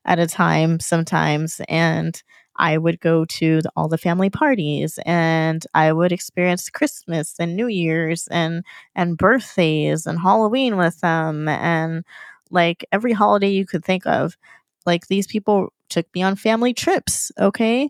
at 0.05 0.19
a 0.19 0.27
time 0.27 0.79
sometimes. 0.79 1.61
And 1.69 2.21
I 2.57 2.77
would 2.77 3.01
go 3.01 3.25
to 3.25 3.61
the, 3.61 3.71
all 3.75 3.89
the 3.89 3.97
family 3.97 4.29
parties 4.29 4.99
and 5.05 5.65
I 5.73 5.93
would 5.93 6.13
experience 6.13 6.69
Christmas 6.69 7.35
and 7.39 7.57
New 7.57 7.67
Year's 7.67 8.27
and 8.29 8.65
and 8.95 9.17
birthdays 9.17 10.05
and 10.05 10.19
Halloween 10.19 10.77
with 10.77 11.01
them 11.01 11.49
and 11.49 12.05
like 12.51 12.85
every 12.91 13.13
holiday 13.13 13.49
you 13.49 13.65
could 13.65 13.85
think 13.85 14.05
of. 14.05 14.37
Like 14.85 15.07
these 15.07 15.27
people 15.27 15.71
took 15.89 16.07
me 16.13 16.21
on 16.23 16.35
family 16.35 16.73
trips, 16.73 17.31
okay? 17.39 17.89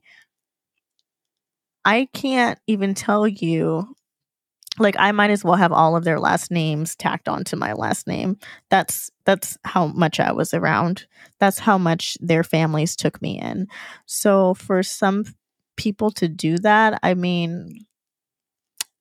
I 1.85 2.07
can't 2.13 2.59
even 2.67 2.93
tell 2.93 3.27
you 3.27 3.95
like 4.79 4.95
I 4.97 5.11
might 5.11 5.29
as 5.29 5.43
well 5.43 5.55
have 5.55 5.71
all 5.73 5.95
of 5.95 6.03
their 6.05 6.19
last 6.19 6.51
names 6.51 6.95
tacked 6.95 7.27
onto 7.27 7.55
my 7.57 7.73
last 7.73 8.07
name. 8.07 8.37
That's 8.69 9.11
that's 9.25 9.57
how 9.65 9.87
much 9.87 10.19
I 10.19 10.31
was 10.31 10.53
around. 10.53 11.05
That's 11.39 11.59
how 11.59 11.77
much 11.77 12.17
their 12.21 12.43
families 12.43 12.95
took 12.95 13.21
me 13.21 13.39
in. 13.39 13.67
So 14.05 14.53
for 14.53 14.81
some 14.83 15.25
people 15.75 16.11
to 16.11 16.27
do 16.29 16.57
that, 16.59 16.99
I 17.03 17.13
mean 17.13 17.85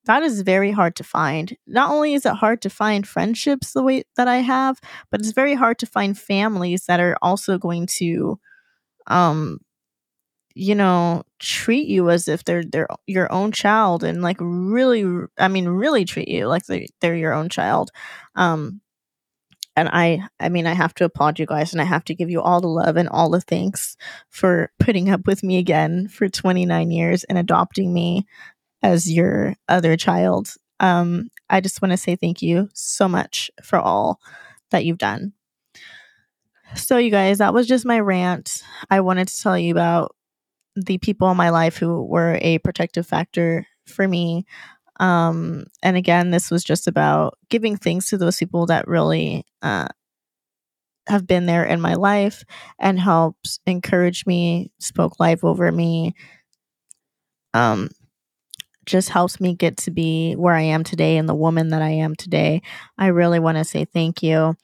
that 0.05 0.23
is 0.23 0.41
very 0.41 0.71
hard 0.71 0.95
to 0.95 1.03
find. 1.03 1.55
Not 1.67 1.91
only 1.91 2.13
is 2.13 2.25
it 2.25 2.33
hard 2.33 2.61
to 2.63 2.69
find 2.69 3.07
friendships 3.07 3.73
the 3.73 3.83
way 3.83 4.03
that 4.15 4.27
I 4.27 4.37
have, 4.37 4.79
but 5.11 5.19
it's 5.19 5.31
very 5.33 5.53
hard 5.53 5.77
to 5.79 5.85
find 5.85 6.17
families 6.17 6.85
that 6.85 6.99
are 6.99 7.17
also 7.21 7.57
going 7.57 7.85
to 7.97 8.39
um 9.07 9.59
you 10.59 10.75
know 10.75 11.23
treat 11.39 11.87
you 11.87 12.09
as 12.09 12.27
if 12.27 12.43
they're 12.43 12.65
they're 12.65 12.87
your 13.07 13.31
own 13.31 13.51
child 13.51 14.03
and 14.03 14.21
like 14.21 14.35
really 14.41 15.05
i 15.37 15.47
mean 15.47 15.67
really 15.69 16.03
treat 16.03 16.27
you 16.27 16.47
like 16.47 16.65
they're, 16.65 16.85
they're 16.99 17.15
your 17.15 17.33
own 17.33 17.47
child 17.47 17.91
um 18.35 18.81
and 19.77 19.87
i 19.93 20.21
i 20.41 20.49
mean 20.49 20.67
i 20.67 20.73
have 20.73 20.93
to 20.93 21.05
applaud 21.05 21.39
you 21.39 21.45
guys 21.45 21.71
and 21.71 21.81
i 21.81 21.85
have 21.85 22.03
to 22.03 22.13
give 22.13 22.29
you 22.29 22.41
all 22.41 22.59
the 22.59 22.67
love 22.67 22.97
and 22.97 23.07
all 23.07 23.29
the 23.29 23.39
thanks 23.39 23.95
for 24.29 24.69
putting 24.79 25.09
up 25.09 25.25
with 25.25 25.43
me 25.43 25.57
again 25.57 26.09
for 26.09 26.27
29 26.27 26.91
years 26.91 27.23
and 27.23 27.37
adopting 27.37 27.93
me 27.93 28.25
as 28.83 29.11
your 29.11 29.55
other 29.69 29.95
child. 29.95 30.53
Um 30.81 31.29
i 31.49 31.61
just 31.61 31.81
want 31.81 31.91
to 31.91 31.97
say 31.97 32.17
thank 32.17 32.41
you 32.41 32.69
so 32.73 33.07
much 33.07 33.49
for 33.63 33.79
all 33.79 34.19
that 34.71 34.83
you've 34.83 34.97
done. 34.97 35.33
So 36.75 36.97
you 36.97 37.11
guys 37.11 37.37
that 37.37 37.53
was 37.53 37.65
just 37.65 37.85
my 37.85 37.99
rant. 37.99 38.61
I 38.89 38.99
wanted 38.99 39.29
to 39.29 39.41
tell 39.41 39.57
you 39.57 39.71
about 39.71 40.15
the 40.85 40.97
people 40.99 41.29
in 41.31 41.37
my 41.37 41.49
life 41.49 41.77
who 41.77 42.03
were 42.03 42.37
a 42.41 42.59
protective 42.59 43.07
factor 43.07 43.65
for 43.85 44.07
me. 44.07 44.45
Um, 44.99 45.65
and 45.81 45.95
again, 45.95 46.31
this 46.31 46.51
was 46.51 46.63
just 46.63 46.87
about 46.87 47.37
giving 47.49 47.77
things 47.77 48.09
to 48.09 48.17
those 48.17 48.37
people 48.37 48.65
that 48.67 48.87
really 48.87 49.45
uh, 49.61 49.87
have 51.07 51.25
been 51.25 51.45
there 51.45 51.65
in 51.65 51.81
my 51.81 51.95
life 51.95 52.43
and 52.79 52.99
helped 52.99 53.59
encourage 53.65 54.25
me, 54.25 54.71
spoke 54.79 55.19
life 55.19 55.43
over 55.43 55.71
me, 55.71 56.13
um, 57.53 57.89
just 58.85 59.09
helps 59.09 59.39
me 59.39 59.53
get 59.53 59.77
to 59.77 59.91
be 59.91 60.33
where 60.33 60.53
I 60.53 60.61
am 60.61 60.83
today 60.83 61.17
and 61.17 61.29
the 61.29 61.35
woman 61.35 61.69
that 61.69 61.81
I 61.81 61.89
am 61.89 62.15
today. 62.15 62.61
I 62.97 63.07
really 63.07 63.39
want 63.39 63.57
to 63.57 63.63
say 63.63 63.85
thank 63.85 64.23
you. 64.23 64.55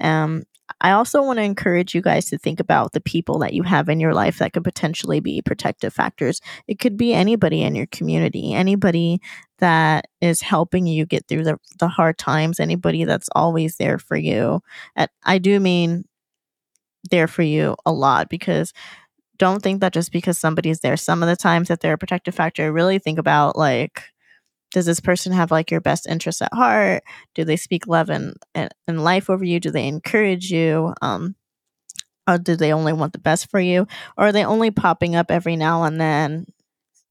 Um, 0.00 0.44
I 0.80 0.92
also 0.92 1.22
want 1.22 1.38
to 1.38 1.42
encourage 1.42 1.94
you 1.94 2.02
guys 2.02 2.26
to 2.30 2.38
think 2.38 2.60
about 2.60 2.92
the 2.92 3.00
people 3.00 3.38
that 3.38 3.52
you 3.52 3.62
have 3.62 3.88
in 3.88 4.00
your 4.00 4.14
life 4.14 4.38
that 4.38 4.52
could 4.52 4.64
potentially 4.64 5.20
be 5.20 5.42
protective 5.42 5.94
factors. 5.94 6.40
It 6.66 6.78
could 6.78 6.96
be 6.96 7.14
anybody 7.14 7.62
in 7.62 7.74
your 7.74 7.86
community, 7.86 8.52
anybody 8.52 9.20
that 9.58 10.06
is 10.20 10.42
helping 10.42 10.86
you 10.86 11.06
get 11.06 11.26
through 11.28 11.44
the, 11.44 11.58
the 11.78 11.88
hard 11.88 12.18
times, 12.18 12.60
anybody 12.60 13.04
that's 13.04 13.28
always 13.34 13.76
there 13.76 13.98
for 13.98 14.16
you. 14.16 14.60
And 14.96 15.08
I 15.24 15.38
do 15.38 15.60
mean 15.60 16.04
there 17.10 17.28
for 17.28 17.42
you 17.42 17.76
a 17.86 17.92
lot 17.92 18.28
because 18.28 18.72
don't 19.38 19.62
think 19.62 19.80
that 19.80 19.92
just 19.92 20.12
because 20.12 20.38
somebody's 20.38 20.80
there 20.80 20.96
some 20.96 21.22
of 21.22 21.28
the 21.28 21.36
times 21.36 21.68
that 21.68 21.80
they're 21.80 21.94
a 21.94 21.98
protective 21.98 22.34
factor, 22.34 22.72
really 22.72 22.98
think 22.98 23.18
about 23.18 23.56
like, 23.56 24.02
does 24.72 24.86
this 24.86 25.00
person 25.00 25.32
have 25.32 25.50
like 25.50 25.70
your 25.70 25.80
best 25.80 26.06
interests 26.06 26.42
at 26.42 26.52
heart? 26.52 27.02
Do 27.34 27.44
they 27.44 27.56
speak 27.56 27.86
love 27.86 28.10
and, 28.10 28.36
and, 28.54 28.70
life 29.04 29.30
over 29.30 29.44
you? 29.44 29.60
Do 29.60 29.70
they 29.70 29.86
encourage 29.86 30.50
you? 30.50 30.94
Um 31.02 31.36
or 32.28 32.38
do 32.38 32.56
they 32.56 32.72
only 32.72 32.92
want 32.92 33.12
the 33.12 33.20
best 33.20 33.50
for 33.50 33.60
you? 33.60 33.86
Or 34.16 34.26
are 34.26 34.32
they 34.32 34.44
only 34.44 34.70
popping 34.70 35.14
up 35.14 35.30
every 35.30 35.54
now 35.56 35.84
and 35.84 36.00
then 36.00 36.46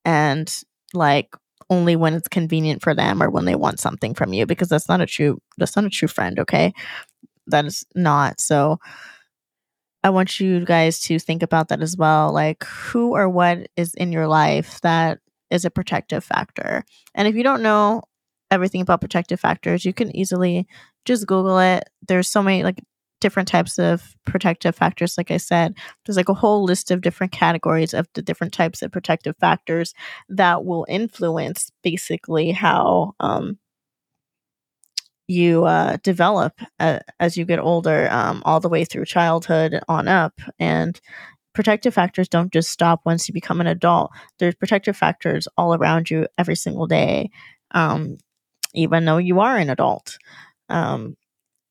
and 0.03 0.53
like 0.93 1.33
only 1.69 1.95
when 1.95 2.13
it's 2.13 2.27
convenient 2.27 2.83
for 2.83 2.93
them 2.93 3.23
or 3.23 3.29
when 3.29 3.45
they 3.45 3.55
want 3.55 3.79
something 3.79 4.13
from 4.13 4.33
you? 4.33 4.45
Because 4.45 4.67
that's 4.67 4.89
not 4.89 5.01
a 5.01 5.05
true 5.05 5.41
that's 5.57 5.75
not 5.75 5.85
a 5.85 5.89
true 5.89 6.09
friend 6.09 6.39
okay? 6.39 6.73
That 7.47 7.65
is 7.65 7.85
not 7.95 8.41
so 8.41 8.79
i 10.03 10.09
want 10.09 10.39
you 10.39 10.63
guys 10.63 10.99
to 10.99 11.17
think 11.17 11.41
about 11.41 11.69
that 11.69 11.81
as 11.81 11.97
well. 11.97 12.31
Like 12.31 12.63
who 12.63 13.15
or 13.15 13.27
what 13.27 13.67
is 13.75 13.95
in 13.95 14.11
your 14.11 14.27
life 14.27 14.79
that 14.81 15.19
is 15.55 15.65
a 15.65 15.71
protective 15.71 16.23
factor. 16.23 16.83
And 17.15 17.27
if 17.27 17.35
you 17.35 17.43
don't 17.43 17.63
know 17.63 18.03
everything 18.51 18.81
about 18.81 19.01
protective 19.01 19.39
factors, 19.39 19.85
you 19.85 19.93
can 19.93 20.15
easily 20.15 20.67
just 21.05 21.25
Google 21.25 21.57
it. 21.59 21.85
There's 22.07 22.27
so 22.27 22.43
many 22.43 22.63
like 22.63 22.79
different 23.21 23.47
types 23.47 23.79
of 23.79 24.15
protective 24.25 24.75
factors. 24.75 25.17
Like 25.17 25.31
I 25.31 25.37
said, 25.37 25.75
there's 26.05 26.17
like 26.17 26.29
a 26.29 26.33
whole 26.33 26.63
list 26.63 26.91
of 26.91 27.01
different 27.01 27.31
categories 27.31 27.93
of 27.93 28.07
the 28.13 28.21
different 28.21 28.53
types 28.53 28.81
of 28.81 28.91
protective 28.91 29.35
factors 29.39 29.93
that 30.29 30.63
will 30.63 30.85
influence 30.87 31.71
basically 31.81 32.51
how 32.51 33.13
um, 33.19 33.57
you 35.27 35.65
uh, 35.65 35.97
develop 36.03 36.53
uh, 36.79 36.99
as 37.19 37.35
you 37.35 37.45
get 37.45 37.59
older, 37.59 38.07
um, 38.11 38.43
all 38.45 38.59
the 38.59 38.69
way 38.69 38.85
through 38.85 39.05
childhood 39.05 39.79
on 39.87 40.07
up. 40.07 40.39
And 40.59 40.99
protective 41.55 41.93
factors 41.93 42.27
don't 42.27 42.53
just 42.53 42.69
stop 42.69 43.01
once 43.05 43.27
you 43.27 43.33
become 43.33 43.61
an 43.61 43.67
adult. 43.67 44.11
There's 44.37 44.55
protective 44.55 44.95
factors 44.95 45.47
all 45.57 45.73
around 45.73 46.11
you 46.11 46.27
every 46.37 46.55
single 46.55 46.85
day, 46.85 47.31
um, 47.71 48.17
even 48.73 49.05
though 49.05 49.17
you 49.17 49.39
are 49.39 49.57
an 49.57 49.69
adult. 49.69 50.17
Um, 50.69 51.15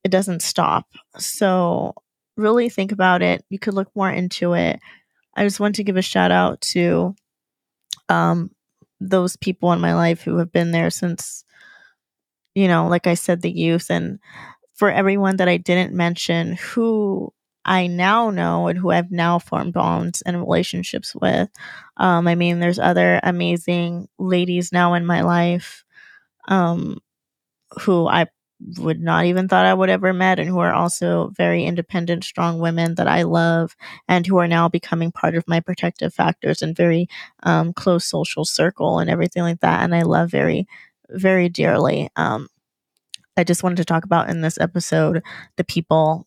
it 0.02 0.10
doesn't 0.10 0.42
stop. 0.42 0.88
So, 1.18 1.94
really 2.36 2.68
think 2.68 2.90
about 2.90 3.22
it. 3.22 3.44
You 3.48 3.58
could 3.58 3.74
look 3.74 3.90
more 3.94 4.10
into 4.10 4.54
it. 4.54 4.80
I 5.36 5.44
just 5.44 5.60
want 5.60 5.76
to 5.76 5.84
give 5.84 5.96
a 5.96 6.02
shout 6.02 6.32
out 6.32 6.60
to 6.62 7.14
um, 8.08 8.50
those 9.00 9.36
people 9.36 9.72
in 9.72 9.80
my 9.80 9.94
life 9.94 10.22
who 10.22 10.38
have 10.38 10.52
been 10.52 10.70
there 10.70 10.90
since, 10.90 11.44
you 12.54 12.68
know, 12.68 12.88
like 12.88 13.06
I 13.06 13.14
said, 13.14 13.42
the 13.42 13.50
youth. 13.50 13.90
And 13.90 14.18
for 14.74 14.90
everyone 14.90 15.36
that 15.36 15.48
I 15.48 15.56
didn't 15.56 15.94
mention 15.94 16.54
who 16.54 17.32
I 17.64 17.86
now 17.86 18.30
know 18.30 18.68
and 18.68 18.78
who 18.78 18.90
I've 18.90 19.10
now 19.10 19.38
formed 19.38 19.72
bonds 19.72 20.22
and 20.22 20.38
relationships 20.38 21.14
with. 21.14 21.48
Um, 21.96 22.28
I 22.28 22.34
mean, 22.34 22.60
there's 22.60 22.78
other 22.78 23.20
amazing 23.22 24.08
ladies 24.18 24.72
now 24.72 24.94
in 24.94 25.06
my 25.06 25.22
life 25.22 25.84
um, 26.48 26.98
who 27.80 28.06
I 28.06 28.26
would 28.78 29.00
not 29.00 29.24
even 29.26 29.48
thought 29.48 29.66
I 29.66 29.74
would 29.74 29.90
ever 29.90 30.12
met 30.12 30.38
and 30.38 30.48
who 30.48 30.58
are 30.60 30.72
also 30.72 31.30
very 31.36 31.64
independent, 31.64 32.24
strong 32.24 32.58
women 32.60 32.94
that 32.94 33.08
I 33.08 33.22
love 33.22 33.76
and 34.08 34.26
who 34.26 34.38
are 34.38 34.48
now 34.48 34.68
becoming 34.68 35.12
part 35.12 35.34
of 35.34 35.44
my 35.48 35.60
protective 35.60 36.14
factors 36.14 36.62
and 36.62 36.76
very 36.76 37.08
um, 37.42 37.72
close 37.72 38.04
social 38.04 38.44
circle 38.44 39.00
and 39.00 39.10
everything 39.10 39.42
like 39.42 39.60
that. 39.60 39.82
And 39.82 39.94
I 39.94 40.02
love 40.02 40.30
very, 40.30 40.66
very 41.10 41.48
dearly. 41.48 42.08
Um, 42.16 42.48
I 43.36 43.44
just 43.44 43.62
wanted 43.62 43.78
to 43.78 43.84
talk 43.84 44.04
about 44.04 44.30
in 44.30 44.40
this 44.40 44.58
episode 44.58 45.22
the 45.56 45.64
people 45.64 46.26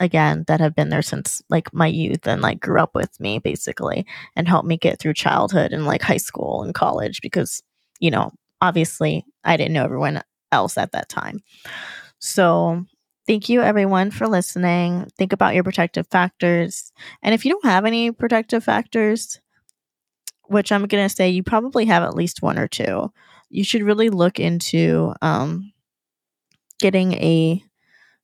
again 0.00 0.44
that 0.46 0.60
have 0.60 0.74
been 0.74 0.90
there 0.90 1.02
since 1.02 1.42
like 1.48 1.72
my 1.72 1.86
youth 1.86 2.26
and 2.26 2.42
like 2.42 2.60
grew 2.60 2.80
up 2.80 2.94
with 2.94 3.18
me 3.20 3.38
basically 3.38 4.06
and 4.34 4.48
helped 4.48 4.68
me 4.68 4.76
get 4.76 4.98
through 4.98 5.14
childhood 5.14 5.72
and 5.72 5.86
like 5.86 6.02
high 6.02 6.16
school 6.16 6.62
and 6.62 6.74
college 6.74 7.20
because 7.22 7.62
you 7.98 8.10
know 8.10 8.30
obviously 8.60 9.24
I 9.44 9.56
didn't 9.56 9.72
know 9.72 9.84
everyone 9.84 10.22
else 10.52 10.78
at 10.78 10.92
that 10.92 11.08
time. 11.08 11.40
So 12.18 12.84
thank 13.26 13.48
you 13.48 13.62
everyone 13.62 14.10
for 14.10 14.26
listening. 14.26 15.08
Think 15.16 15.32
about 15.32 15.54
your 15.54 15.64
protective 15.64 16.06
factors. 16.08 16.92
And 17.22 17.34
if 17.34 17.44
you 17.44 17.52
don't 17.52 17.64
have 17.64 17.84
any 17.84 18.10
protective 18.12 18.64
factors, 18.64 19.40
which 20.44 20.70
I'm 20.70 20.86
going 20.86 21.08
to 21.08 21.14
say 21.14 21.28
you 21.28 21.42
probably 21.42 21.86
have 21.86 22.02
at 22.02 22.14
least 22.14 22.42
one 22.42 22.58
or 22.58 22.68
two, 22.68 23.12
you 23.50 23.64
should 23.64 23.82
really 23.82 24.10
look 24.10 24.38
into 24.38 25.12
um, 25.22 25.72
getting 26.78 27.14
a 27.14 27.62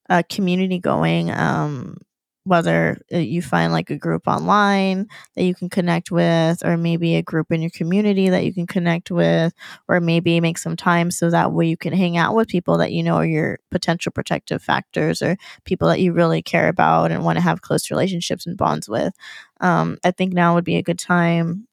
a 0.08 0.22
community 0.22 0.78
going 0.78 1.30
um, 1.30 1.96
whether 2.44 3.00
uh, 3.12 3.18
you 3.18 3.40
find 3.40 3.72
like 3.72 3.88
a 3.90 3.96
group 3.96 4.26
online 4.26 5.06
that 5.36 5.44
you 5.44 5.54
can 5.54 5.68
connect 5.70 6.10
with 6.10 6.64
or 6.64 6.76
maybe 6.76 7.14
a 7.14 7.22
group 7.22 7.52
in 7.52 7.62
your 7.62 7.70
community 7.70 8.28
that 8.28 8.44
you 8.44 8.52
can 8.52 8.66
connect 8.66 9.10
with 9.12 9.52
or 9.88 10.00
maybe 10.00 10.40
make 10.40 10.58
some 10.58 10.76
time 10.76 11.10
so 11.10 11.30
that 11.30 11.52
way 11.52 11.66
you 11.68 11.76
can 11.76 11.92
hang 11.92 12.16
out 12.16 12.34
with 12.34 12.48
people 12.48 12.78
that 12.78 12.92
you 12.92 13.02
know 13.02 13.14
are 13.14 13.26
your 13.26 13.58
potential 13.70 14.10
protective 14.10 14.60
factors 14.60 15.22
or 15.22 15.36
people 15.64 15.86
that 15.86 16.00
you 16.00 16.12
really 16.12 16.42
care 16.42 16.68
about 16.68 17.12
and 17.12 17.24
want 17.24 17.36
to 17.36 17.42
have 17.42 17.62
close 17.62 17.90
relationships 17.90 18.46
and 18.46 18.56
bonds 18.56 18.88
with. 18.88 19.14
Um, 19.60 19.98
i 20.04 20.10
think 20.10 20.32
now 20.32 20.54
would 20.54 20.64
be 20.64 20.76
a 20.76 20.82
good 20.82 20.98
time 20.98 21.68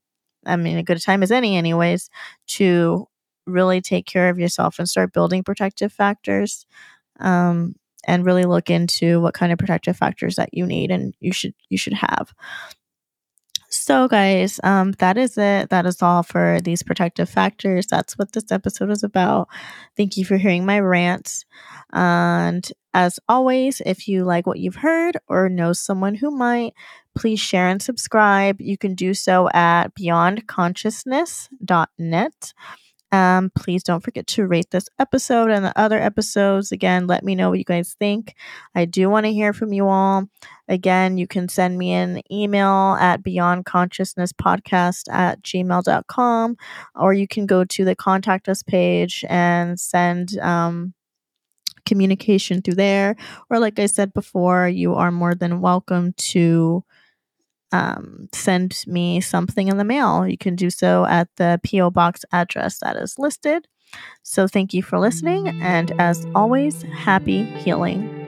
i 0.46 0.56
mean 0.56 0.78
a 0.78 0.84
good 0.84 1.02
time 1.02 1.24
as 1.24 1.32
any 1.32 1.58
anyways 1.58 2.10
to 2.48 3.08
really 3.48 3.82
take 3.82 4.06
care 4.06 4.30
of 4.30 4.38
yourself 4.40 4.78
and 4.78 4.88
start 4.88 5.12
building 5.12 5.44
protective 5.44 5.92
factors. 5.92 6.68
Um, 7.20 7.76
and 8.06 8.26
really 8.26 8.44
look 8.44 8.70
into 8.70 9.22
what 9.22 9.34
kind 9.34 9.52
of 9.52 9.60
protective 9.60 9.98
factors 9.98 10.36
that 10.36 10.54
you 10.54 10.66
need 10.66 10.92
and 10.92 11.16
you 11.20 11.32
should 11.32 11.54
you 11.70 11.78
should 11.78 11.94
have. 11.94 12.34
So, 13.72 14.08
guys, 14.08 14.60
um, 14.64 14.94
that 14.94 15.16
is 15.16 15.38
it. 15.38 15.70
That 15.70 15.86
is 15.86 16.02
all 16.02 16.24
for 16.24 16.58
these 16.64 16.82
protective 16.82 17.30
factors. 17.30 17.86
That's 17.86 18.18
what 18.18 18.32
this 18.32 18.52
episode 18.52 18.90
is 18.90 19.04
about. 19.04 19.48
Thank 19.96 20.18
you 20.18 20.26
for 20.26 20.38
hearing 20.38 20.66
my 20.66 20.80
rants. 20.80 21.46
And 21.94 22.68
as 22.96 23.20
always, 23.30 23.80
if 23.86 24.08
you 24.08 24.24
like 24.24 24.48
what 24.48 24.58
you've 24.58 24.78
heard 24.78 25.18
or 25.28 25.50
know 25.50 25.74
someone 25.74 26.16
who 26.16 26.32
might, 26.32 26.74
please 27.16 27.40
share 27.40 27.68
and 27.68 27.80
subscribe. 27.80 28.60
You 28.60 28.76
can 28.78 28.96
do 28.96 29.14
so 29.14 29.50
at 29.54 29.94
beyondconsciousness.net. 29.94 32.54
Um, 33.12 33.52
please 33.56 33.84
don't 33.84 34.04
forget 34.04 34.28
to 34.28 34.46
rate 34.46 34.70
this 34.72 34.88
episode 35.00 35.50
and 35.50 35.66
the 35.66 35.78
other 35.78 36.00
episodes. 36.00 36.72
Again, 36.72 37.08
let 37.08 37.24
me 37.24 37.36
know 37.36 37.50
what 37.50 37.60
you 37.60 37.66
guys 37.66 37.96
think. 38.00 38.36
I 38.76 38.86
do 38.86 39.10
want 39.10 39.26
to 39.26 39.34
hear 39.34 39.54
from 39.54 39.74
you 39.74 39.88
all. 39.88 40.26
Again, 40.68 41.18
you 41.18 41.26
can 41.26 41.50
send 41.50 41.78
me 41.78 41.92
an 41.94 42.22
email 42.32 42.96
at 43.00 43.24
beyondconsciousnesspodcast 43.24 45.12
at 45.12 45.42
gmail.com 45.42 46.58
or 46.96 47.14
you 47.14 47.28
can 47.28 47.46
go 47.48 47.64
to 47.66 47.86
the 47.86 47.96
contact 47.96 48.48
us 48.48 48.62
page 48.62 49.26
and 49.28 49.80
send 49.80 50.38
um, 50.40 50.94
communication 51.86 52.62
through 52.62 52.76
there. 52.76 53.16
Or, 53.50 53.60
like 53.60 53.80
I 53.80 53.88
said 53.88 54.14
before, 54.14 54.68
you 54.68 54.94
are 54.94 55.12
more 55.12 55.34
than 55.34 55.62
welcome 55.62 56.14
to 56.14 56.84
um, 57.72 58.30
send 58.34 58.84
me 58.88 59.22
something 59.22 59.68
in 59.68 59.78
the 59.78 59.84
mail. 59.84 60.28
You 60.28 60.38
can 60.38 60.56
do 60.56 60.70
so 60.70 61.06
at 61.06 61.30
the 61.38 61.60
P.O. 61.64 61.92
Box 61.92 62.26
address 62.32 62.80
that 62.80 62.96
is 62.98 63.16
listed. 63.20 63.68
So, 64.24 64.48
thank 64.48 64.74
you 64.74 64.84
for 64.84 65.00
listening. 65.00 65.50
And 65.62 65.92
as 66.00 66.26
always, 66.36 66.84
happy 66.94 67.46
healing. 67.46 68.19